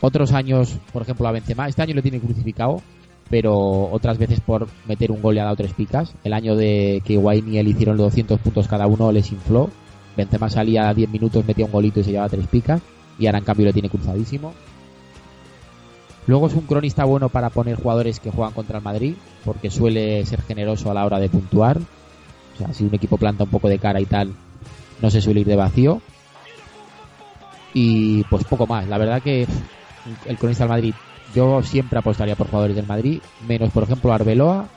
Otros 0.02 0.34
años, 0.34 0.78
por 0.92 1.04
ejemplo, 1.04 1.26
a 1.26 1.32
Benzema, 1.32 1.70
este 1.70 1.84
año 1.84 1.96
le 1.96 2.02
tiene 2.02 2.20
crucificado, 2.20 2.82
pero 3.30 3.90
otras 3.90 4.18
veces 4.18 4.42
por 4.42 4.68
meter 4.90 5.10
un 5.10 5.22
gol 5.22 5.36
le 5.36 5.40
ha 5.40 5.46
dado 5.46 5.56
tres 5.56 5.72
picas. 5.72 6.14
El 6.26 6.34
año 6.34 6.58
de 6.58 7.02
que 7.06 7.14
Higuaín 7.14 7.54
y 7.54 7.60
él 7.60 7.70
hicieron 7.70 7.96
los 7.96 8.08
200 8.08 8.42
puntos 8.42 8.68
cada 8.68 8.88
uno 8.88 9.10
les 9.14 9.32
infló. 9.32 9.70
Benzema 10.18 10.50
salía 10.50 10.90
a 10.90 10.94
10 10.94 11.10
minutos, 11.12 11.46
metía 11.46 11.64
un 11.64 11.72
golito 11.72 12.02
y 12.02 12.04
se 12.04 12.12
llevaba 12.12 12.28
tres 12.28 12.48
picas. 12.48 12.82
Y 13.18 13.28
ahora 13.28 13.38
en 13.38 13.46
cambio 13.46 13.68
le 13.68 13.74
tiene 13.74 13.90
cruzadísimo. 13.90 14.54
Luego 16.32 16.48
es 16.48 16.54
un 16.54 16.62
cronista 16.62 17.04
bueno 17.04 17.28
para 17.28 17.50
poner 17.50 17.76
jugadores 17.76 18.22
que 18.22 18.32
juegan 18.32 18.54
contra 18.54 18.78
el 18.78 18.84
Madrid, 18.86 19.16
porque 19.44 19.70
suele 19.70 20.26
ser 20.26 20.42
generoso 20.42 20.90
a 20.90 20.94
la 20.94 21.06
hora 21.06 21.20
de 21.20 21.28
puntuar. 21.28 21.78
O 21.78 22.58
sea, 22.58 22.74
si 22.74 22.86
un 22.86 22.96
equipo 22.96 23.18
planta 23.18 23.44
un 23.44 23.50
poco 23.50 23.68
de 23.68 23.80
cara 23.80 24.00
y 24.00 24.06
tal, 24.06 24.34
no 25.02 25.10
se 25.10 25.20
suele 25.20 25.42
ir 25.42 25.48
de 25.48 25.58
vacío. 25.58 26.02
Y 27.74 28.24
pues 28.30 28.46
poco 28.46 28.66
más. 28.66 28.88
La 28.88 28.98
verdad 28.98 29.22
que 29.22 29.46
el 30.26 30.38
cronista 30.38 30.64
del 30.64 30.70
Madrid, 30.70 30.94
yo 31.36 31.62
siempre 31.64 32.00
apostaría 32.00 32.38
por 32.38 32.48
jugadores 32.48 32.78
del 32.78 32.88
Madrid, 32.88 33.22
menos 33.46 33.70
por 33.72 33.84
ejemplo 33.84 34.14
Arbeloa 34.14 34.68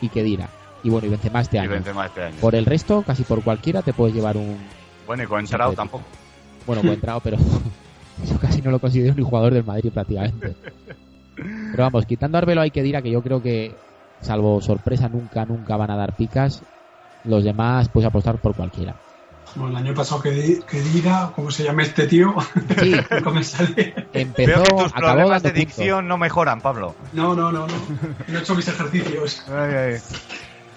y 0.00 0.08
Kedira. 0.08 0.48
Y 0.82 0.88
bueno, 0.88 1.08
y 1.08 1.10
Benzema 1.10 1.42
este 1.42 1.58
Y 1.58 1.60
año. 1.60 1.70
Benzema 1.72 2.06
este 2.06 2.22
año. 2.22 2.36
Por 2.40 2.54
el 2.54 2.64
resto, 2.64 3.02
casi 3.02 3.24
por 3.24 3.44
cualquiera 3.44 3.82
te 3.82 3.92
puedes 3.92 4.14
llevar 4.14 4.38
un, 4.38 4.56
Bueno, 5.06 5.24
y 5.24 5.26
con 5.26 5.40
Entrao 5.40 5.74
tampoco. 5.74 6.04
bueno, 6.66 6.80
buen 6.80 6.94
entrado, 6.94 7.20
pero 7.20 7.36
no 8.62 8.70
lo 8.70 8.78
considero 8.80 9.14
ni 9.14 9.22
jugador 9.22 9.52
del 9.54 9.64
Madrid 9.64 9.90
prácticamente. 9.92 10.54
Pero 11.36 11.82
vamos, 11.84 12.04
quitando 12.06 12.36
a 12.36 12.40
Arbeloa 12.40 12.66
y 12.66 12.70
Kedira, 12.70 13.02
que 13.02 13.10
yo 13.10 13.22
creo 13.22 13.42
que, 13.42 13.76
salvo 14.20 14.60
sorpresa, 14.60 15.08
nunca, 15.08 15.44
nunca 15.46 15.76
van 15.76 15.90
a 15.90 15.96
dar 15.96 16.14
picas. 16.14 16.62
Los 17.24 17.44
demás 17.44 17.88
puedes 17.88 18.08
apostar 18.08 18.38
por 18.38 18.54
cualquiera. 18.54 18.94
Bueno, 19.54 19.78
el 19.78 19.84
año 19.86 19.94
pasado 19.94 20.22
que, 20.22 20.30
di- 20.30 20.60
que 20.62 20.80
diga, 20.80 21.30
¿cómo 21.34 21.50
se 21.50 21.64
llama 21.64 21.82
este 21.82 22.06
tío? 22.06 22.34
Sí, 22.80 22.92
empezó, 24.12 24.46
Veo 24.46 24.62
que 24.64 24.70
tus 24.84 24.92
acabó 24.94 25.12
problemas 25.14 25.42
de 25.42 25.52
dicción 25.52 26.08
no 26.08 26.16
mejoran, 26.18 26.60
Pablo. 26.60 26.94
No, 27.12 27.34
no, 27.34 27.52
no, 27.52 27.66
no. 27.66 27.74
No 28.28 28.38
he 28.38 28.40
hecho 28.40 28.54
mis 28.54 28.68
ejercicios. 28.68 29.42
Ay, 29.48 29.74
ay. 29.74 29.94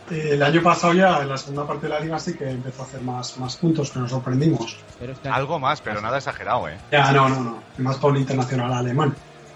El 0.10 0.44
año 0.44 0.62
pasado 0.62 0.94
ya, 0.94 1.22
en 1.22 1.30
la 1.30 1.38
segunda 1.38 1.65
parte 1.65 1.88
de 1.88 1.94
la 1.94 2.00
liga, 2.00 2.20
sí 2.20 2.36
que 2.36 2.50
empezó 2.50 2.84
a 2.84 2.86
hacer 2.86 3.02
más, 3.02 3.38
más 3.39 3.56
puntos, 3.58 3.89
que 3.89 4.00
nos 4.00 4.12
sorprendimos. 4.12 4.78
Pero 5.00 5.13
este 5.13 5.28
año 5.28 5.38
Algo 5.38 5.60
más, 5.60 5.82
pero 5.82 6.00
nada 6.00 6.18
exagerado, 6.18 6.70
¿eh? 6.70 6.78
Ya, 6.91 7.12
no, 7.12 7.28
no, 7.28 7.39
no. 7.39 7.58
Más 7.80 7.98
para 7.98 8.13
un 8.13 8.18
internacional 8.18 8.72
alemán. 8.72 9.15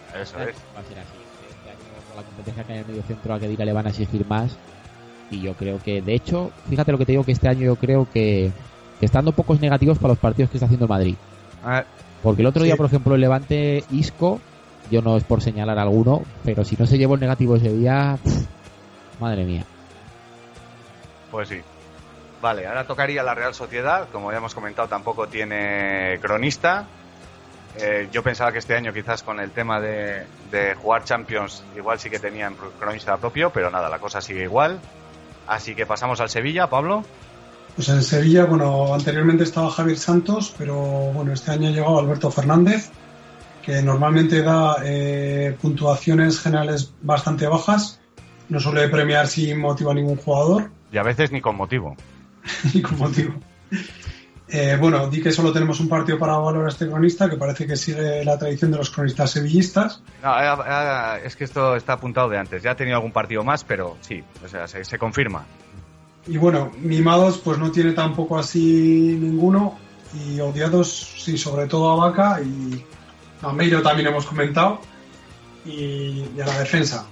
Eso 0.10 0.40
este 0.40 0.52
es. 0.52 0.58
va 0.76 0.80
a 0.80 0.84
ser 0.84 1.00
así. 1.00 1.10
Este 1.50 1.70
año, 1.70 1.80
con 2.08 2.18
la 2.18 2.24
competencia 2.24 2.64
que 2.64 2.74
hay 2.74 2.80
en 2.80 2.86
el 2.86 2.90
medio 2.90 3.04
centro, 3.04 3.34
a 3.34 3.40
Kedira 3.40 3.66
le 3.66 3.74
van 3.74 3.86
a 3.86 3.90
exigir 3.90 4.26
más. 4.28 4.58
Y 5.30 5.42
yo 5.42 5.54
creo 5.54 5.78
que, 5.78 6.02
de 6.02 6.16
hecho, 6.16 6.52
fíjate 6.68 6.92
lo 6.92 6.98
que 6.98 7.06
te 7.06 7.12
digo, 7.12 7.24
que 7.24 7.34
este 7.34 7.48
año 7.48 7.62
yo 7.62 7.76
creo 7.76 8.08
que, 8.12 8.52
que 9.00 9.06
están 9.06 9.20
dando 9.20 9.34
pocos 9.34 9.62
negativos 9.62 10.00
para 10.00 10.14
los 10.14 10.18
partidos 10.18 10.50
que 10.50 10.58
está 10.58 10.66
haciendo 10.66 10.86
el 10.86 10.90
Madrid. 10.90 11.16
Ah, 11.64 11.84
Porque 12.24 12.42
el 12.42 12.48
otro 12.48 12.64
día, 12.64 12.76
por 12.76 12.88
ejemplo, 12.88 13.14
el 13.14 13.22
Levante 13.22 13.84
Isco, 13.92 14.40
yo 14.90 15.04
no 15.04 15.16
es 15.16 15.24
por 15.24 15.44
señalar 15.44 15.78
alguno, 15.78 16.24
pero 16.44 16.66
si 16.66 16.76
no 16.76 16.88
se 16.88 16.98
llevó 16.98 17.14
el 17.14 17.22
negativo 17.22 17.56
ese 17.56 17.72
día, 17.72 18.18
pff, 18.24 19.22
madre 19.22 19.46
mía. 19.46 19.64
Pues 21.32 21.50
sí. 21.50 21.62
Vale, 22.42 22.66
ahora 22.68 22.88
tocaría 22.88 23.22
la 23.24 23.36
Real 23.36 23.54
Sociedad. 23.54 24.08
Como 24.12 24.32
ya 24.32 24.38
hemos 24.38 24.56
comentado, 24.56 24.88
tampoco 24.88 25.28
tiene 25.28 26.20
cronista. 26.22 26.88
Eh, 27.78 28.10
yo 28.12 28.24
pensaba 28.24 28.52
que 28.52 28.60
este 28.60 28.76
año, 28.76 28.94
quizás 28.94 29.24
con 29.24 29.40
el 29.40 29.52
tema 29.52 29.80
de, 29.80 30.26
jugar 30.82 31.04
Champions, 31.04 31.64
igual 31.76 32.00
sí 32.00 32.10
que 32.10 32.20
tenían 32.20 32.56
cronista 32.80 33.18
propio, 33.18 33.52
pero 33.52 33.70
nada, 33.70 33.90
la 33.90 34.00
cosa 34.00 34.22
sigue 34.22 34.44
igual. 34.44 34.80
Así 35.48 35.76
que 35.76 35.86
pasamos 35.86 36.20
al 36.22 36.30
Sevilla, 36.30 36.70
Pablo. 36.70 37.04
Pues 37.76 37.90
en 37.90 38.04
Sevilla, 38.04 38.46
bueno, 38.46 38.94
anteriormente 38.94 39.44
estaba 39.44 39.70
Javier 39.70 39.98
Santos, 39.98 40.54
pero 40.58 40.76
bueno, 41.14 41.34
este 41.34 41.52
año 41.52 41.70
ha 41.70 41.72
llegado 41.72 42.00
Alberto 42.00 42.32
Fernández, 42.32 42.90
que 43.64 43.82
normalmente 43.82 44.42
da 44.42 44.78
eh, 44.84 45.56
puntuaciones 45.62 46.40
generales 46.40 46.94
bastante 47.02 47.48
bajas. 47.48 48.00
No 48.50 48.60
suele 48.60 48.90
premiar 48.90 49.28
sin 49.28 49.60
motivo 49.60 49.92
a 49.92 49.94
ningún 49.94 50.18
jugador, 50.18 50.72
Y 50.92 50.98
a 50.98 51.04
veces 51.04 51.32
ni 51.32 51.42
con 51.42 51.56
motivo. 51.56 51.96
ni 52.74 52.82
con 52.82 52.98
motivo. 52.98 53.34
Eh, 54.52 54.78
bueno, 54.80 55.08
di 55.08 55.22
que 55.22 55.32
solo 55.32 55.54
tenemos 55.54 55.80
un 55.80 55.88
partido 55.88 56.18
para 56.18 56.38
valorar 56.38 56.66
a 56.66 56.70
este 56.70 56.88
cronista, 56.88 57.30
que 57.30 57.38
parece 57.38 57.68
que 57.68 57.76
sigue 57.76 58.26
la 58.26 58.40
tradición 58.40 58.72
de 58.72 58.78
los 58.78 58.90
cronistas 58.90 59.30
sevillistas. 59.30 60.02
No, 60.24 60.42
eh, 60.42 60.64
eh, 60.68 61.22
es 61.26 61.36
que 61.36 61.44
esto 61.44 61.76
está 61.76 61.94
apuntado 61.94 62.30
de 62.30 62.38
antes. 62.40 62.64
Ya 62.64 62.72
ha 62.72 62.76
tenido 62.76 62.98
algún 62.98 63.12
partido 63.12 63.44
más, 63.44 63.64
pero 63.64 63.98
sí, 64.02 64.24
o 64.44 64.48
sea, 64.48 64.68
se, 64.68 64.84
se 64.84 64.98
confirma. 64.98 65.46
Y 66.26 66.38
bueno, 66.38 66.72
mimados 66.80 67.38
pues 67.38 67.60
no 67.60 67.72
tiene 67.72 67.92
tampoco 67.92 68.40
así 68.40 69.18
ninguno. 69.20 69.78
Y 70.26 70.40
odiados, 70.40 70.90
sí, 70.90 71.38
sobre 71.38 71.68
todo 71.68 71.92
a 71.92 72.08
Vaca 72.08 72.42
y 72.42 72.84
a 73.44 73.54
Meiro 73.54 73.84
también 73.84 74.08
hemos 74.08 74.26
comentado. 74.26 74.82
y, 75.64 76.26
a 76.42 76.46
la 76.48 76.60
defensa. 76.60 77.06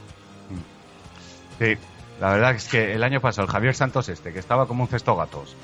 Sí, 1.60 1.76
la 2.20 2.32
verdad 2.32 2.52
es 2.56 2.68
que 2.68 2.94
el 2.94 3.04
año 3.04 3.22
pasado 3.22 3.46
el 3.46 3.52
Javier 3.52 3.76
Santos 3.76 4.10
este, 4.10 4.34
que 4.34 4.40
estaba 4.40 4.66
como 4.66 4.84
un 4.84 4.90
cesto 4.90 5.16
gatos. 5.16 5.56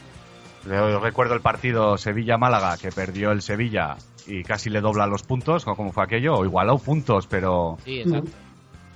Yo 0.65 0.99
recuerdo 0.99 1.33
el 1.33 1.41
partido 1.41 1.97
Sevilla-Málaga 1.97 2.77
que 2.77 2.91
perdió 2.91 3.31
el 3.31 3.41
Sevilla 3.41 3.97
y 4.27 4.43
casi 4.43 4.69
le 4.69 4.79
dobla 4.79 5.07
los 5.07 5.23
puntos, 5.23 5.67
o 5.67 5.75
como 5.75 5.91
fue 5.91 6.03
aquello, 6.03 6.35
o 6.35 6.45
igualó 6.45 6.77
puntos, 6.77 7.27
pero... 7.27 7.77
Sí, 7.83 7.99
exacto. 7.99 8.31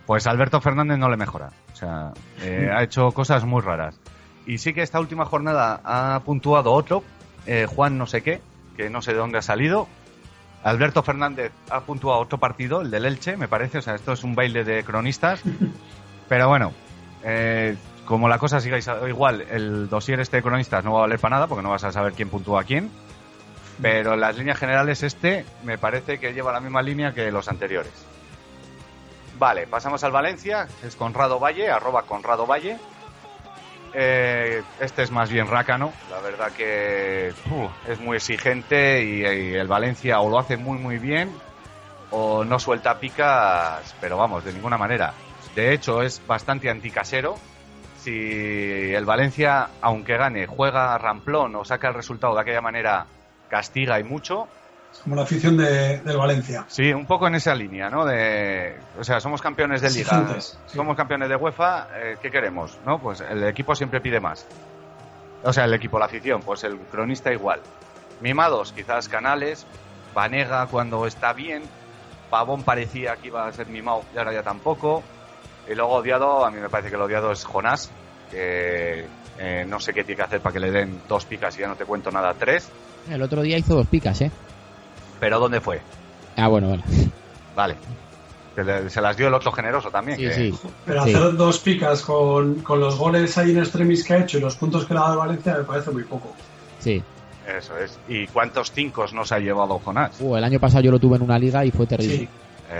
Pues 0.06 0.26
Alberto 0.26 0.62
Fernández 0.62 0.98
no 0.98 1.10
le 1.10 1.18
mejora. 1.18 1.50
O 1.74 1.76
sea, 1.76 2.14
eh, 2.42 2.70
ha 2.74 2.84
hecho 2.84 3.12
cosas 3.12 3.44
muy 3.44 3.62
raras. 3.62 4.00
Y 4.46 4.60
sí 4.60 4.74
que 4.74 4.82
esta 4.82 5.02
última 5.02 5.26
jornada 5.26 5.82
ha 5.84 6.22
puntuado 6.22 6.72
otro, 6.72 7.04
eh, 7.46 7.66
Juan 7.66 7.98
no 7.98 8.06
sé 8.06 8.24
qué, 8.24 8.40
que 8.78 8.90
no 8.90 9.02
sé 9.02 9.12
de 9.12 9.18
dónde 9.18 9.40
ha 9.40 9.42
salido. 9.42 9.90
Alberto 10.64 11.04
Fernández 11.04 11.52
ha 11.70 11.82
puntuado 11.82 12.22
otro 12.22 12.38
partido, 12.38 12.82
el 12.82 12.90
del 12.90 13.06
Elche, 13.06 13.36
me 13.36 13.50
parece. 13.50 13.80
O 13.80 13.82
sea, 13.82 13.96
esto 13.96 14.14
es 14.14 14.24
un 14.24 14.36
baile 14.36 14.64
de 14.64 14.86
cronistas. 14.86 15.44
Pero 16.30 16.48
bueno, 16.48 16.72
eh, 17.30 17.76
como 18.06 18.30
la 18.30 18.40
cosa 18.40 18.62
siga 18.62 18.80
igual, 19.06 19.42
el 19.42 19.90
dossier 19.90 20.22
este 20.22 20.38
de 20.38 20.44
cronistas 20.44 20.82
no 20.86 20.94
va 20.94 21.00
a 21.00 21.02
valer 21.02 21.20
para 21.20 21.36
nada 21.36 21.48
porque 21.48 21.62
no 21.62 21.72
vas 21.72 21.84
a 21.84 21.92
saber 21.92 22.14
quién 22.14 22.30
puntúa 22.30 22.62
a 22.62 22.64
quién. 22.64 22.90
Pero 23.82 24.14
en 24.14 24.22
las 24.22 24.38
líneas 24.38 24.58
generales 24.58 25.04
este 25.04 25.46
me 25.64 25.78
parece 25.78 26.20
que 26.20 26.34
lleva 26.34 26.54
la 26.54 26.62
misma 26.62 26.82
línea 26.82 27.12
que 27.12 27.30
los 27.30 27.50
anteriores. 27.50 27.92
Vale, 29.38 29.68
pasamos 29.68 30.04
al 30.06 30.14
Valencia, 30.14 30.68
es 30.84 30.96
Conrado 30.96 31.38
Valle, 31.38 31.70
arroba 31.70 32.04
Conrado 32.04 32.48
Valle. 32.48 32.78
Eh, 33.94 34.64
este 34.80 35.04
es 35.04 35.12
más 35.12 35.30
bien 35.30 35.48
rácano, 35.48 35.92
la 36.10 36.22
verdad 36.22 36.52
que 36.54 37.34
es 37.88 38.00
muy 38.00 38.16
exigente 38.16 39.04
y, 39.04 39.24
el 39.56 39.68
Valencia 39.68 40.22
o 40.22 40.30
lo 40.30 40.40
hace 40.40 40.56
muy 40.56 40.78
muy 40.78 40.98
bien 40.98 41.32
o 42.12 42.46
no 42.46 42.58
suelta 42.58 43.00
picas, 43.00 43.96
pero 44.00 44.18
vamos, 44.18 44.46
de 44.46 44.54
ninguna 44.54 44.78
manera. 44.78 45.14
De 45.58 45.74
hecho, 45.74 46.04
es 46.04 46.22
bastante 46.28 46.70
anticasero. 46.70 47.34
Si 47.98 48.94
el 48.94 49.06
Valencia, 49.06 49.70
aunque 49.82 50.16
gane, 50.16 50.46
juega 50.46 50.96
ramplón 51.00 51.56
o 51.56 51.66
saca 51.66 51.88
el 51.88 51.96
resultado 51.96 52.36
de 52.36 52.42
aquella 52.42 52.62
manera, 52.62 53.08
castiga 53.50 54.00
y 54.00 54.04
mucho, 54.04 54.48
como 55.04 55.16
la 55.16 55.24
afición 55.24 55.58
de, 55.58 56.00
del 56.02 56.16
Valencia. 56.16 56.66
Sí, 56.68 56.94
un 56.94 57.08
poco 57.08 57.26
en 57.28 57.34
esa 57.34 57.56
línea, 57.56 57.90
¿no? 57.90 58.06
De, 58.06 58.78
o 59.00 59.04
sea, 59.04 59.20
somos 59.20 59.42
campeones 59.42 59.82
de 59.82 59.90
liga, 59.90 60.28
somos 60.68 60.96
campeones 60.96 61.28
de 61.28 61.36
UEFA, 61.36 61.88
eh, 61.96 62.18
¿qué 62.22 62.30
queremos? 62.30 62.78
¿No? 62.86 63.00
Pues 63.00 63.22
el 63.22 63.44
equipo 63.44 63.74
siempre 63.74 64.00
pide 64.00 64.20
más. 64.20 64.46
O 65.44 65.52
sea, 65.52 65.66
el 65.66 65.74
equipo, 65.74 65.98
la 65.98 66.06
afición, 66.06 66.42
pues 66.42 66.64
el 66.66 66.78
cronista 66.78 67.34
igual. 67.34 67.62
Mimados, 68.22 68.74
quizás 68.74 69.10
Canales, 69.10 69.66
Vanega 70.14 70.68
cuando 70.68 71.08
está 71.08 71.34
bien, 71.34 71.64
Pavón 72.30 72.62
parecía 72.62 73.16
que 73.16 73.30
iba 73.30 73.48
a 73.48 73.52
ser 73.52 73.66
mimado 73.68 74.04
y 74.14 74.20
ahora 74.20 74.34
ya 74.34 74.44
tampoco. 74.44 75.04
Y 75.70 75.76
luego 75.76 75.94
odiado, 75.96 76.46
a 76.46 76.52
mí 76.52 76.60
me 76.60 76.70
parece 76.70 76.90
que 76.90 76.96
el 76.96 77.02
odiado 77.02 77.32
es 77.32 77.44
Jonás, 77.44 77.92
que 78.32 79.06
eh, 79.40 79.66
no 79.68 79.80
sé 79.80 79.94
qué 79.94 80.04
tiene 80.04 80.18
que 80.18 80.24
hacer 80.24 80.42
para 80.42 80.54
que 80.54 80.60
le 80.60 80.72
den 80.72 81.02
dos 81.08 81.26
picas 81.26 81.58
y 81.58 81.62
ya 81.62 81.68
no 81.68 81.76
te 81.76 81.86
cuento 81.86 82.10
nada, 82.12 82.34
tres. 82.34 82.70
El 83.10 83.22
otro 83.22 83.42
día 83.42 83.58
hizo 83.58 83.76
dos 83.76 83.88
picas, 83.88 84.22
¿eh? 84.22 84.32
¿Pero 85.20 85.40
dónde 85.40 85.62
fue? 85.62 85.82
Ah, 86.36 86.48
bueno, 86.48 86.70
bueno. 86.70 86.84
Vale. 87.56 87.76
Se, 88.90 89.02
las 89.02 89.16
dio 89.16 89.28
el 89.28 89.34
otro 89.34 89.52
generoso 89.52 89.92
también. 89.92 90.18
Sí, 90.18 90.32
sí. 90.34 90.70
Pero 90.86 91.02
hacer 91.02 91.36
dos 91.36 91.60
picas 91.60 92.02
con, 92.02 92.64
los 92.68 92.98
goles 92.98 93.38
ahí 93.38 93.52
en 93.52 93.60
extremis 93.60 94.04
que 94.04 94.14
ha 94.14 94.18
hecho 94.18 94.40
y 94.40 94.42
los 94.42 94.56
puntos 94.56 94.86
que 94.86 94.96
le 94.96 95.00
ha 95.00 95.04
dado 95.04 95.20
Valencia 95.20 95.56
me 95.58 95.64
parece 95.64 95.92
muy 95.92 96.04
poco. 96.04 96.34
Sí. 96.80 97.04
Eso 97.48 97.78
es. 97.78 98.00
¿Y 98.08 98.26
cuántos 98.28 98.72
cinco 98.72 99.06
nos 99.14 99.32
ha 99.32 99.40
llevado 99.40 99.80
Jonás? 99.80 100.20
Uh, 100.20 100.38
el 100.38 100.44
año 100.44 100.60
pasado 100.60 100.84
yo 100.84 100.92
lo 100.92 101.00
tuve 101.00 101.18
en 101.18 101.22
una 101.22 101.38
liga 101.38 101.64
y 101.66 101.72
fue 101.72 101.86
terrible. 101.86 102.18
Sí. 102.18 102.30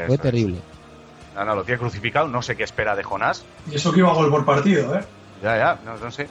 Fue 0.08 0.18
terrible. 0.18 0.58
No, 1.38 1.46
no, 1.46 1.56
lo 1.56 1.64
tiene 1.64 1.80
crucificado. 1.80 2.28
No 2.28 2.42
sé 2.42 2.56
qué 2.56 2.64
espera 2.64 2.96
de 2.96 3.04
Jonás. 3.04 3.46
Y 3.72 3.76
eso 3.76 3.94
que 3.94 4.00
iba 4.00 4.10
a 4.10 4.14
gol 4.14 4.32
por 4.32 4.44
partido, 4.44 4.96
¿eh? 4.96 5.04
Ya, 5.44 5.56
ya, 5.56 5.80
no, 5.86 6.12
sé. 6.12 6.28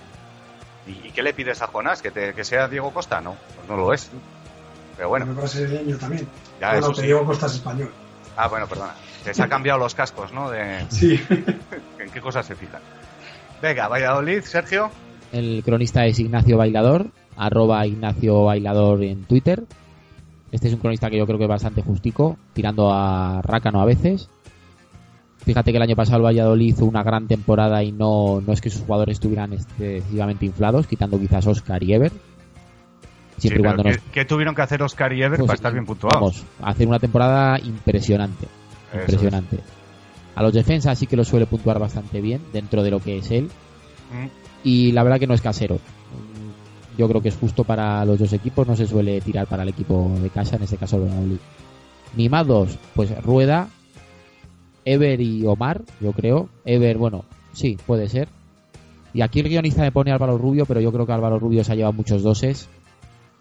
¿Y, 0.86 1.12
qué 1.12 1.22
le 1.22 1.32
pides 1.32 1.62
a 1.62 1.68
Jonás? 1.68 2.02
¿Que, 2.02 2.10
te, 2.10 2.34
¿Que 2.34 2.44
sea 2.44 2.66
Diego 2.66 2.92
Costa? 2.92 3.20
No, 3.20 3.36
pues 3.54 3.68
no 3.68 3.76
lo 3.76 3.92
es. 3.92 4.10
Pero 4.96 5.08
bueno. 5.08 5.26
Me 5.26 5.34
brasileño 5.34 5.96
también. 5.96 6.26
Ya, 6.60 6.72
bueno, 6.72 6.90
eso 6.90 7.02
Diego 7.02 7.24
Costa 7.24 7.46
es 7.46 7.54
español. 7.54 7.92
Ah, 8.36 8.48
bueno, 8.48 8.66
perdona. 8.66 8.94
Que 9.24 9.32
se 9.32 9.42
ha 9.42 9.48
cambiado 9.48 9.78
los 9.78 9.94
cascos, 9.94 10.32
¿no? 10.32 10.50
De... 10.50 10.84
Sí. 10.88 11.20
¿En 11.98 12.10
qué 12.10 12.20
cosas 12.20 12.44
se 12.44 12.56
fijan? 12.56 12.82
Venga, 13.62 13.86
Valladolid, 13.86 14.42
Sergio. 14.42 14.90
El 15.32 15.62
cronista 15.64 16.04
es 16.04 16.18
Ignacio 16.18 16.56
Bailador, 16.56 17.10
arroba 17.36 17.86
Ignacio 17.86 18.44
Bailador 18.44 19.02
en 19.04 19.24
Twitter. 19.24 19.64
Este 20.50 20.68
es 20.68 20.74
un 20.74 20.80
cronista 20.80 21.10
que 21.10 21.18
yo 21.18 21.26
creo 21.26 21.38
que 21.38 21.44
es 21.44 21.50
bastante 21.50 21.82
justico, 21.82 22.36
tirando 22.54 22.92
a 22.92 23.40
rácano 23.42 23.80
a 23.80 23.84
veces. 23.84 24.28
Fíjate 25.46 25.70
que 25.70 25.76
el 25.76 25.82
año 25.82 25.96
pasado 25.96 26.18
el 26.18 26.24
Valladolid 26.24 26.74
hizo 26.74 26.84
una 26.84 27.02
gran 27.02 27.28
temporada 27.28 27.82
y 27.82 27.92
no, 27.92 28.42
no 28.44 28.52
es 28.52 28.60
que 28.60 28.68
sus 28.68 28.82
jugadores 28.82 29.14
estuvieran 29.14 29.52
excesivamente 29.52 30.44
inflados, 30.44 30.86
quitando 30.86 31.18
quizás 31.18 31.46
Oscar 31.46 31.82
y 31.82 31.94
Ever, 31.94 32.12
Siempre 33.38 33.62
cuando 33.62 33.84
¿qué, 34.12 34.24
tuvieron 34.24 34.54
que 34.54 34.62
hacer 34.62 34.82
Oscar 34.82 35.12
y 35.12 35.22
Ever 35.22 35.38
pues, 35.38 35.46
para 35.46 35.54
estar 35.56 35.72
bien 35.72 35.84
puntuados? 35.84 36.20
Vamos, 36.20 36.44
hacer 36.62 36.88
una 36.88 36.98
temporada 36.98 37.58
impresionante. 37.60 38.48
impresionante. 38.92 39.60
A 40.34 40.42
los 40.42 40.52
defensas 40.52 40.98
sí 40.98 41.06
que 41.06 41.16
lo 41.16 41.24
suele 41.24 41.46
puntuar 41.46 41.78
bastante 41.78 42.20
bien 42.20 42.40
dentro 42.52 42.82
de 42.82 42.90
lo 42.90 43.00
que 43.00 43.18
es 43.18 43.30
él. 43.30 43.44
Mm. 43.44 44.26
Y 44.64 44.92
la 44.92 45.02
verdad 45.02 45.20
que 45.20 45.26
no 45.26 45.34
es 45.34 45.42
casero. 45.42 45.78
Yo 46.98 47.08
creo 47.08 47.20
que 47.20 47.28
es 47.28 47.36
justo 47.36 47.62
para 47.62 48.04
los 48.04 48.18
dos 48.18 48.32
equipos, 48.32 48.66
no 48.66 48.74
se 48.74 48.86
suele 48.86 49.20
tirar 49.20 49.46
para 49.46 49.62
el 49.62 49.68
equipo 49.68 50.10
de 50.20 50.30
casa, 50.30 50.56
en 50.56 50.62
este 50.62 50.78
caso 50.78 50.96
el 50.96 51.38
Mimados, 52.16 52.78
pues 52.94 53.22
Rueda, 53.22 53.68
Ever 54.86 55.20
y 55.20 55.44
Omar, 55.44 55.82
yo 56.00 56.12
creo. 56.12 56.48
Ever, 56.64 56.96
bueno, 56.96 57.24
sí, 57.52 57.76
puede 57.86 58.08
ser. 58.08 58.28
Y 59.12 59.20
aquí 59.20 59.40
el 59.40 59.48
guionista 59.48 59.82
me 59.82 59.92
pone 59.92 60.12
Álvaro 60.12 60.38
Rubio, 60.38 60.64
pero 60.64 60.80
yo 60.80 60.92
creo 60.92 61.04
que 61.04 61.12
Álvaro 61.12 61.38
Rubio 61.38 61.64
se 61.64 61.72
ha 61.72 61.74
llevado 61.74 61.92
muchos 61.92 62.22
doses 62.22 62.68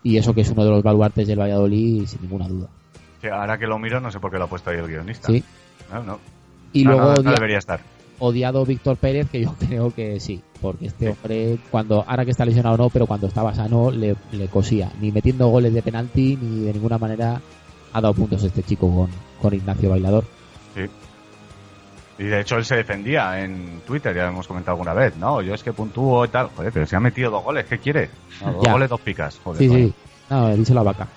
y 0.03 0.17
eso 0.17 0.33
que 0.33 0.41
es 0.41 0.49
uno 0.49 0.63
de 0.63 0.71
los 0.71 0.83
baluartes 0.83 1.27
del 1.27 1.39
Valladolid 1.39 2.05
sin 2.05 2.21
ninguna 2.21 2.47
duda. 2.47 2.67
ahora 3.31 3.57
que 3.57 3.67
lo 3.67 3.79
miro 3.79 3.99
no 3.99 4.11
sé 4.11 4.19
por 4.19 4.31
qué 4.31 4.37
lo 4.37 4.45
ha 4.45 4.47
puesto 4.47 4.71
ahí 4.71 4.77
el 4.77 4.87
guionista. 4.87 5.27
Sí. 5.27 5.43
No, 5.91 6.03
no. 6.03 6.19
Y 6.73 6.83
luego 6.83 7.13
debería 7.21 7.59
estar. 7.59 7.79
Odiado 8.17 8.65
Víctor 8.65 8.97
Pérez, 8.97 9.29
que 9.29 9.41
yo 9.41 9.53
creo 9.59 9.93
que 9.93 10.19
sí, 10.19 10.41
porque 10.61 10.87
este 10.87 11.09
hombre, 11.09 11.59
cuando 11.69 12.03
ahora 12.07 12.25
que 12.25 12.31
está 12.31 12.45
lesionado 12.45 12.77
no, 12.77 12.89
pero 12.89 13.05
cuando 13.05 13.27
estaba 13.27 13.53
sano 13.53 13.91
le, 13.91 14.15
le 14.31 14.47
cosía. 14.47 14.91
Ni 14.99 15.11
metiendo 15.11 15.49
goles 15.49 15.73
de 15.73 15.81
penalti, 15.83 16.37
ni 16.41 16.65
de 16.65 16.73
ninguna 16.73 16.97
manera 16.97 17.41
ha 17.93 18.01
dado 18.01 18.13
puntos 18.13 18.43
este 18.43 18.63
chico 18.63 18.89
con, 18.93 19.09
con 19.41 19.53
Ignacio 19.53 19.89
Bailador. 19.89 20.23
Sí. 20.73 20.81
Y 22.17 22.23
de 22.23 22.41
hecho 22.41 22.55
él 22.55 22.65
se 22.65 22.75
defendía 22.75 23.41
en 23.43 23.81
Twitter, 23.85 24.15
ya 24.15 24.27
hemos 24.27 24.47
comentado 24.47 24.73
alguna 24.73 24.93
vez, 24.93 25.17
¿no? 25.17 25.41
Yo 25.41 25.53
es 25.53 25.63
que 25.63 25.73
puntúo 25.73 26.23
y 26.23 26.29
tal. 26.29 26.49
Joder, 26.55 26.71
pero 26.71 26.85
se 26.85 26.95
ha 26.95 26.99
metido 26.99 27.29
dos 27.29 27.43
goles, 27.43 27.65
¿qué 27.65 27.77
quiere? 27.77 28.09
dos 28.41 28.67
goles, 28.67 28.89
dos 28.89 29.01
picas. 29.01 29.39
Joder, 29.43 29.59
sí, 29.59 29.69
sí. 29.69 29.93
No, 30.29 30.55
dice 30.55 30.73
la 30.73 30.83
vaca. 30.83 31.07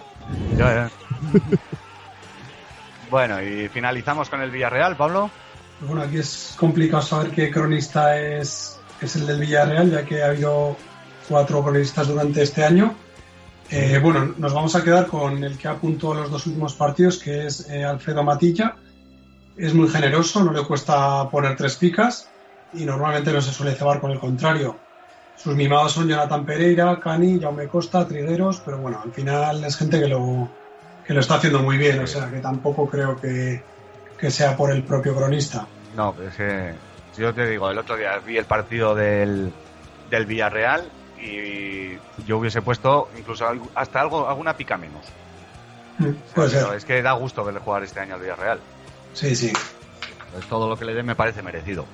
Ya, 0.56 0.74
ya. 0.74 0.90
bueno, 3.10 3.40
y 3.40 3.68
finalizamos 3.68 4.28
con 4.28 4.40
el 4.40 4.50
Villarreal, 4.50 4.96
Pablo. 4.96 5.30
Bueno, 5.80 6.02
aquí 6.02 6.18
es 6.18 6.56
complicado 6.58 7.02
saber 7.02 7.30
qué 7.30 7.50
cronista 7.50 8.18
es, 8.20 8.80
es 9.00 9.16
el 9.16 9.26
del 9.26 9.38
Villarreal, 9.38 9.92
ya 9.92 10.04
que 10.04 10.22
ha 10.22 10.26
habido 10.26 10.76
cuatro 11.28 11.62
cronistas 11.62 12.08
durante 12.08 12.42
este 12.42 12.64
año. 12.64 12.94
Eh, 13.70 14.00
bueno, 14.02 14.34
nos 14.36 14.52
vamos 14.52 14.74
a 14.74 14.82
quedar 14.82 15.06
con 15.06 15.44
el 15.44 15.56
que 15.56 15.68
ha 15.68 15.76
puntuado 15.76 16.22
los 16.22 16.30
dos 16.30 16.46
últimos 16.46 16.74
partidos, 16.74 17.18
que 17.18 17.46
es 17.46 17.68
eh, 17.70 17.84
Alfredo 17.84 18.24
Matilla 18.24 18.74
es 19.58 19.74
muy 19.74 19.88
generoso, 19.88 20.42
no 20.42 20.52
le 20.52 20.64
cuesta 20.64 21.28
poner 21.28 21.56
tres 21.56 21.76
picas 21.76 22.28
y 22.72 22.84
normalmente 22.84 23.32
no 23.32 23.40
se 23.40 23.52
suele 23.52 23.74
cebar 23.74 24.00
con 24.00 24.10
el 24.10 24.18
contrario. 24.18 24.76
Sus 25.36 25.54
mimados 25.54 25.92
son 25.92 26.08
Jonathan 26.08 26.44
Pereira, 26.44 26.98
Cani, 27.00 27.40
Jaume 27.40 27.68
Costa, 27.68 28.06
Trigueros, 28.06 28.60
pero 28.64 28.78
bueno, 28.78 29.00
al 29.02 29.12
final 29.12 29.64
es 29.64 29.76
gente 29.76 30.00
que 30.00 30.08
lo, 30.08 30.48
que 31.06 31.14
lo 31.14 31.20
está 31.20 31.36
haciendo 31.36 31.60
muy 31.60 31.76
bien, 31.76 31.98
o 32.00 32.06
sea 32.06 32.30
que 32.30 32.38
tampoco 32.38 32.88
creo 32.88 33.16
que, 33.16 33.62
sea 34.30 34.56
por 34.56 34.70
el 34.70 34.82
propio 34.82 35.14
cronista. 35.14 35.66
No, 35.96 36.14
es 36.26 36.34
que 36.34 36.74
yo 37.16 37.32
te 37.34 37.48
digo, 37.48 37.70
el 37.70 37.78
otro 37.78 37.96
día 37.96 38.18
vi 38.18 38.36
el 38.36 38.44
partido 38.44 38.94
del, 38.94 39.52
del 40.10 40.26
Villarreal 40.26 40.88
y 41.20 41.98
yo 42.26 42.38
hubiese 42.38 42.62
puesto 42.62 43.08
incluso 43.16 43.44
hasta 43.74 44.00
algo 44.00 44.28
alguna 44.28 44.56
pica 44.56 44.76
menos. 44.76 45.04
Mm, 45.98 46.40
es 46.76 46.84
que 46.84 47.02
da 47.02 47.12
gusto 47.12 47.44
verle 47.44 47.60
jugar 47.60 47.82
este 47.82 48.00
año 48.00 48.14
al 48.14 48.20
Villarreal. 48.20 48.60
Sí, 49.18 49.34
sí. 49.34 49.52
Pues 50.32 50.46
todo 50.46 50.68
lo 50.68 50.76
que 50.76 50.84
le 50.84 50.94
dé 50.94 51.02
me 51.02 51.16
parece 51.16 51.42
merecido. 51.42 51.84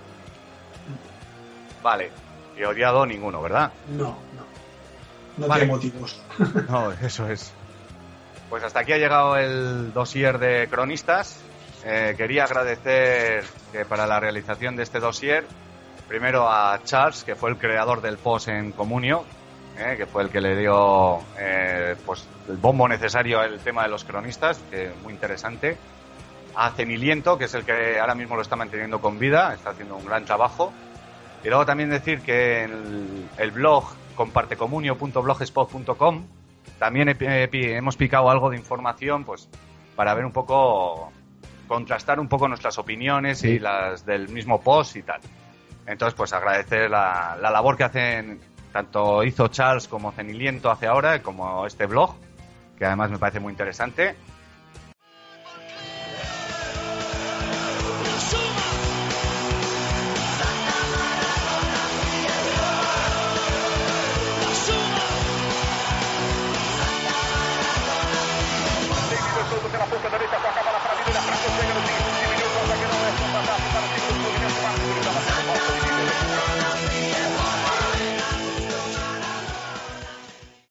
Vale. 1.82 2.10
Y 2.58 2.64
odiado 2.64 3.06
ninguno, 3.06 3.40
¿verdad? 3.40 3.72
No, 3.88 4.18
no. 4.36 4.44
No 5.38 5.54
tiene 5.54 5.72
motivos. 5.72 6.20
no, 6.68 6.92
eso 6.92 7.30
es. 7.30 7.50
Pues 8.50 8.62
hasta 8.62 8.80
aquí 8.80 8.92
ha 8.92 8.98
llegado 8.98 9.38
el 9.38 9.94
dossier 9.94 10.38
de 10.38 10.68
cronistas. 10.70 11.40
Eh, 11.86 12.14
quería 12.14 12.44
agradecer 12.44 13.42
que 13.72 13.86
para 13.86 14.06
la 14.06 14.20
realización 14.20 14.76
de 14.76 14.82
este 14.82 15.00
dossier, 15.00 15.46
primero 16.06 16.50
a 16.50 16.78
Charles, 16.84 17.24
que 17.24 17.36
fue 17.36 17.48
el 17.48 17.56
creador 17.56 18.02
del 18.02 18.18
post 18.18 18.48
en 18.48 18.72
Comunio, 18.72 19.24
eh, 19.78 19.94
que 19.96 20.04
fue 20.04 20.24
el 20.24 20.28
que 20.28 20.42
le 20.42 20.56
dio 20.56 21.20
eh, 21.38 21.96
pues 22.04 22.28
el 22.50 22.58
bombo 22.58 22.86
necesario 22.86 23.40
al 23.40 23.60
tema 23.60 23.84
de 23.84 23.88
los 23.88 24.04
cronistas, 24.04 24.60
que 24.70 24.92
muy 25.02 25.14
interesante. 25.14 25.78
A 26.56 26.70
Ceniliento, 26.70 27.36
que 27.38 27.44
es 27.44 27.54
el 27.54 27.64
que 27.64 27.98
ahora 27.98 28.14
mismo 28.14 28.36
lo 28.36 28.42
está 28.42 28.56
manteniendo 28.56 29.00
con 29.00 29.18
vida, 29.18 29.54
está 29.54 29.70
haciendo 29.70 29.96
un 29.96 30.04
gran 30.04 30.24
trabajo. 30.24 30.72
Y 31.42 31.48
luego 31.48 31.66
también 31.66 31.90
decir 31.90 32.20
que 32.20 32.62
el, 32.64 33.28
el 33.38 33.50
blog 33.50 33.84
compartecomunio.blogspot.com 34.16 36.24
también 36.78 37.16
hemos 37.20 37.96
picado 37.96 38.30
algo 38.30 38.50
de 38.50 38.56
información 38.56 39.24
pues 39.24 39.48
para 39.96 40.14
ver 40.14 40.24
un 40.24 40.32
poco, 40.32 41.12
contrastar 41.66 42.20
un 42.20 42.28
poco 42.28 42.48
nuestras 42.48 42.78
opiniones 42.78 43.42
y 43.44 43.58
las 43.58 44.04
del 44.04 44.28
mismo 44.28 44.60
post 44.60 44.96
y 44.96 45.02
tal. 45.02 45.20
Entonces, 45.86 46.14
pues 46.14 46.32
agradecer 46.32 46.90
la, 46.90 47.36
la 47.40 47.50
labor 47.50 47.76
que 47.76 47.84
hacen, 47.84 48.40
tanto 48.72 49.22
hizo 49.22 49.48
Charles 49.48 49.86
como 49.86 50.12
Ceniliento 50.12 50.70
hace 50.70 50.86
ahora, 50.86 51.22
como 51.22 51.66
este 51.66 51.86
blog, 51.86 52.14
que 52.78 52.86
además 52.86 53.10
me 53.10 53.18
parece 53.18 53.40
muy 53.40 53.52
interesante. 53.52 54.16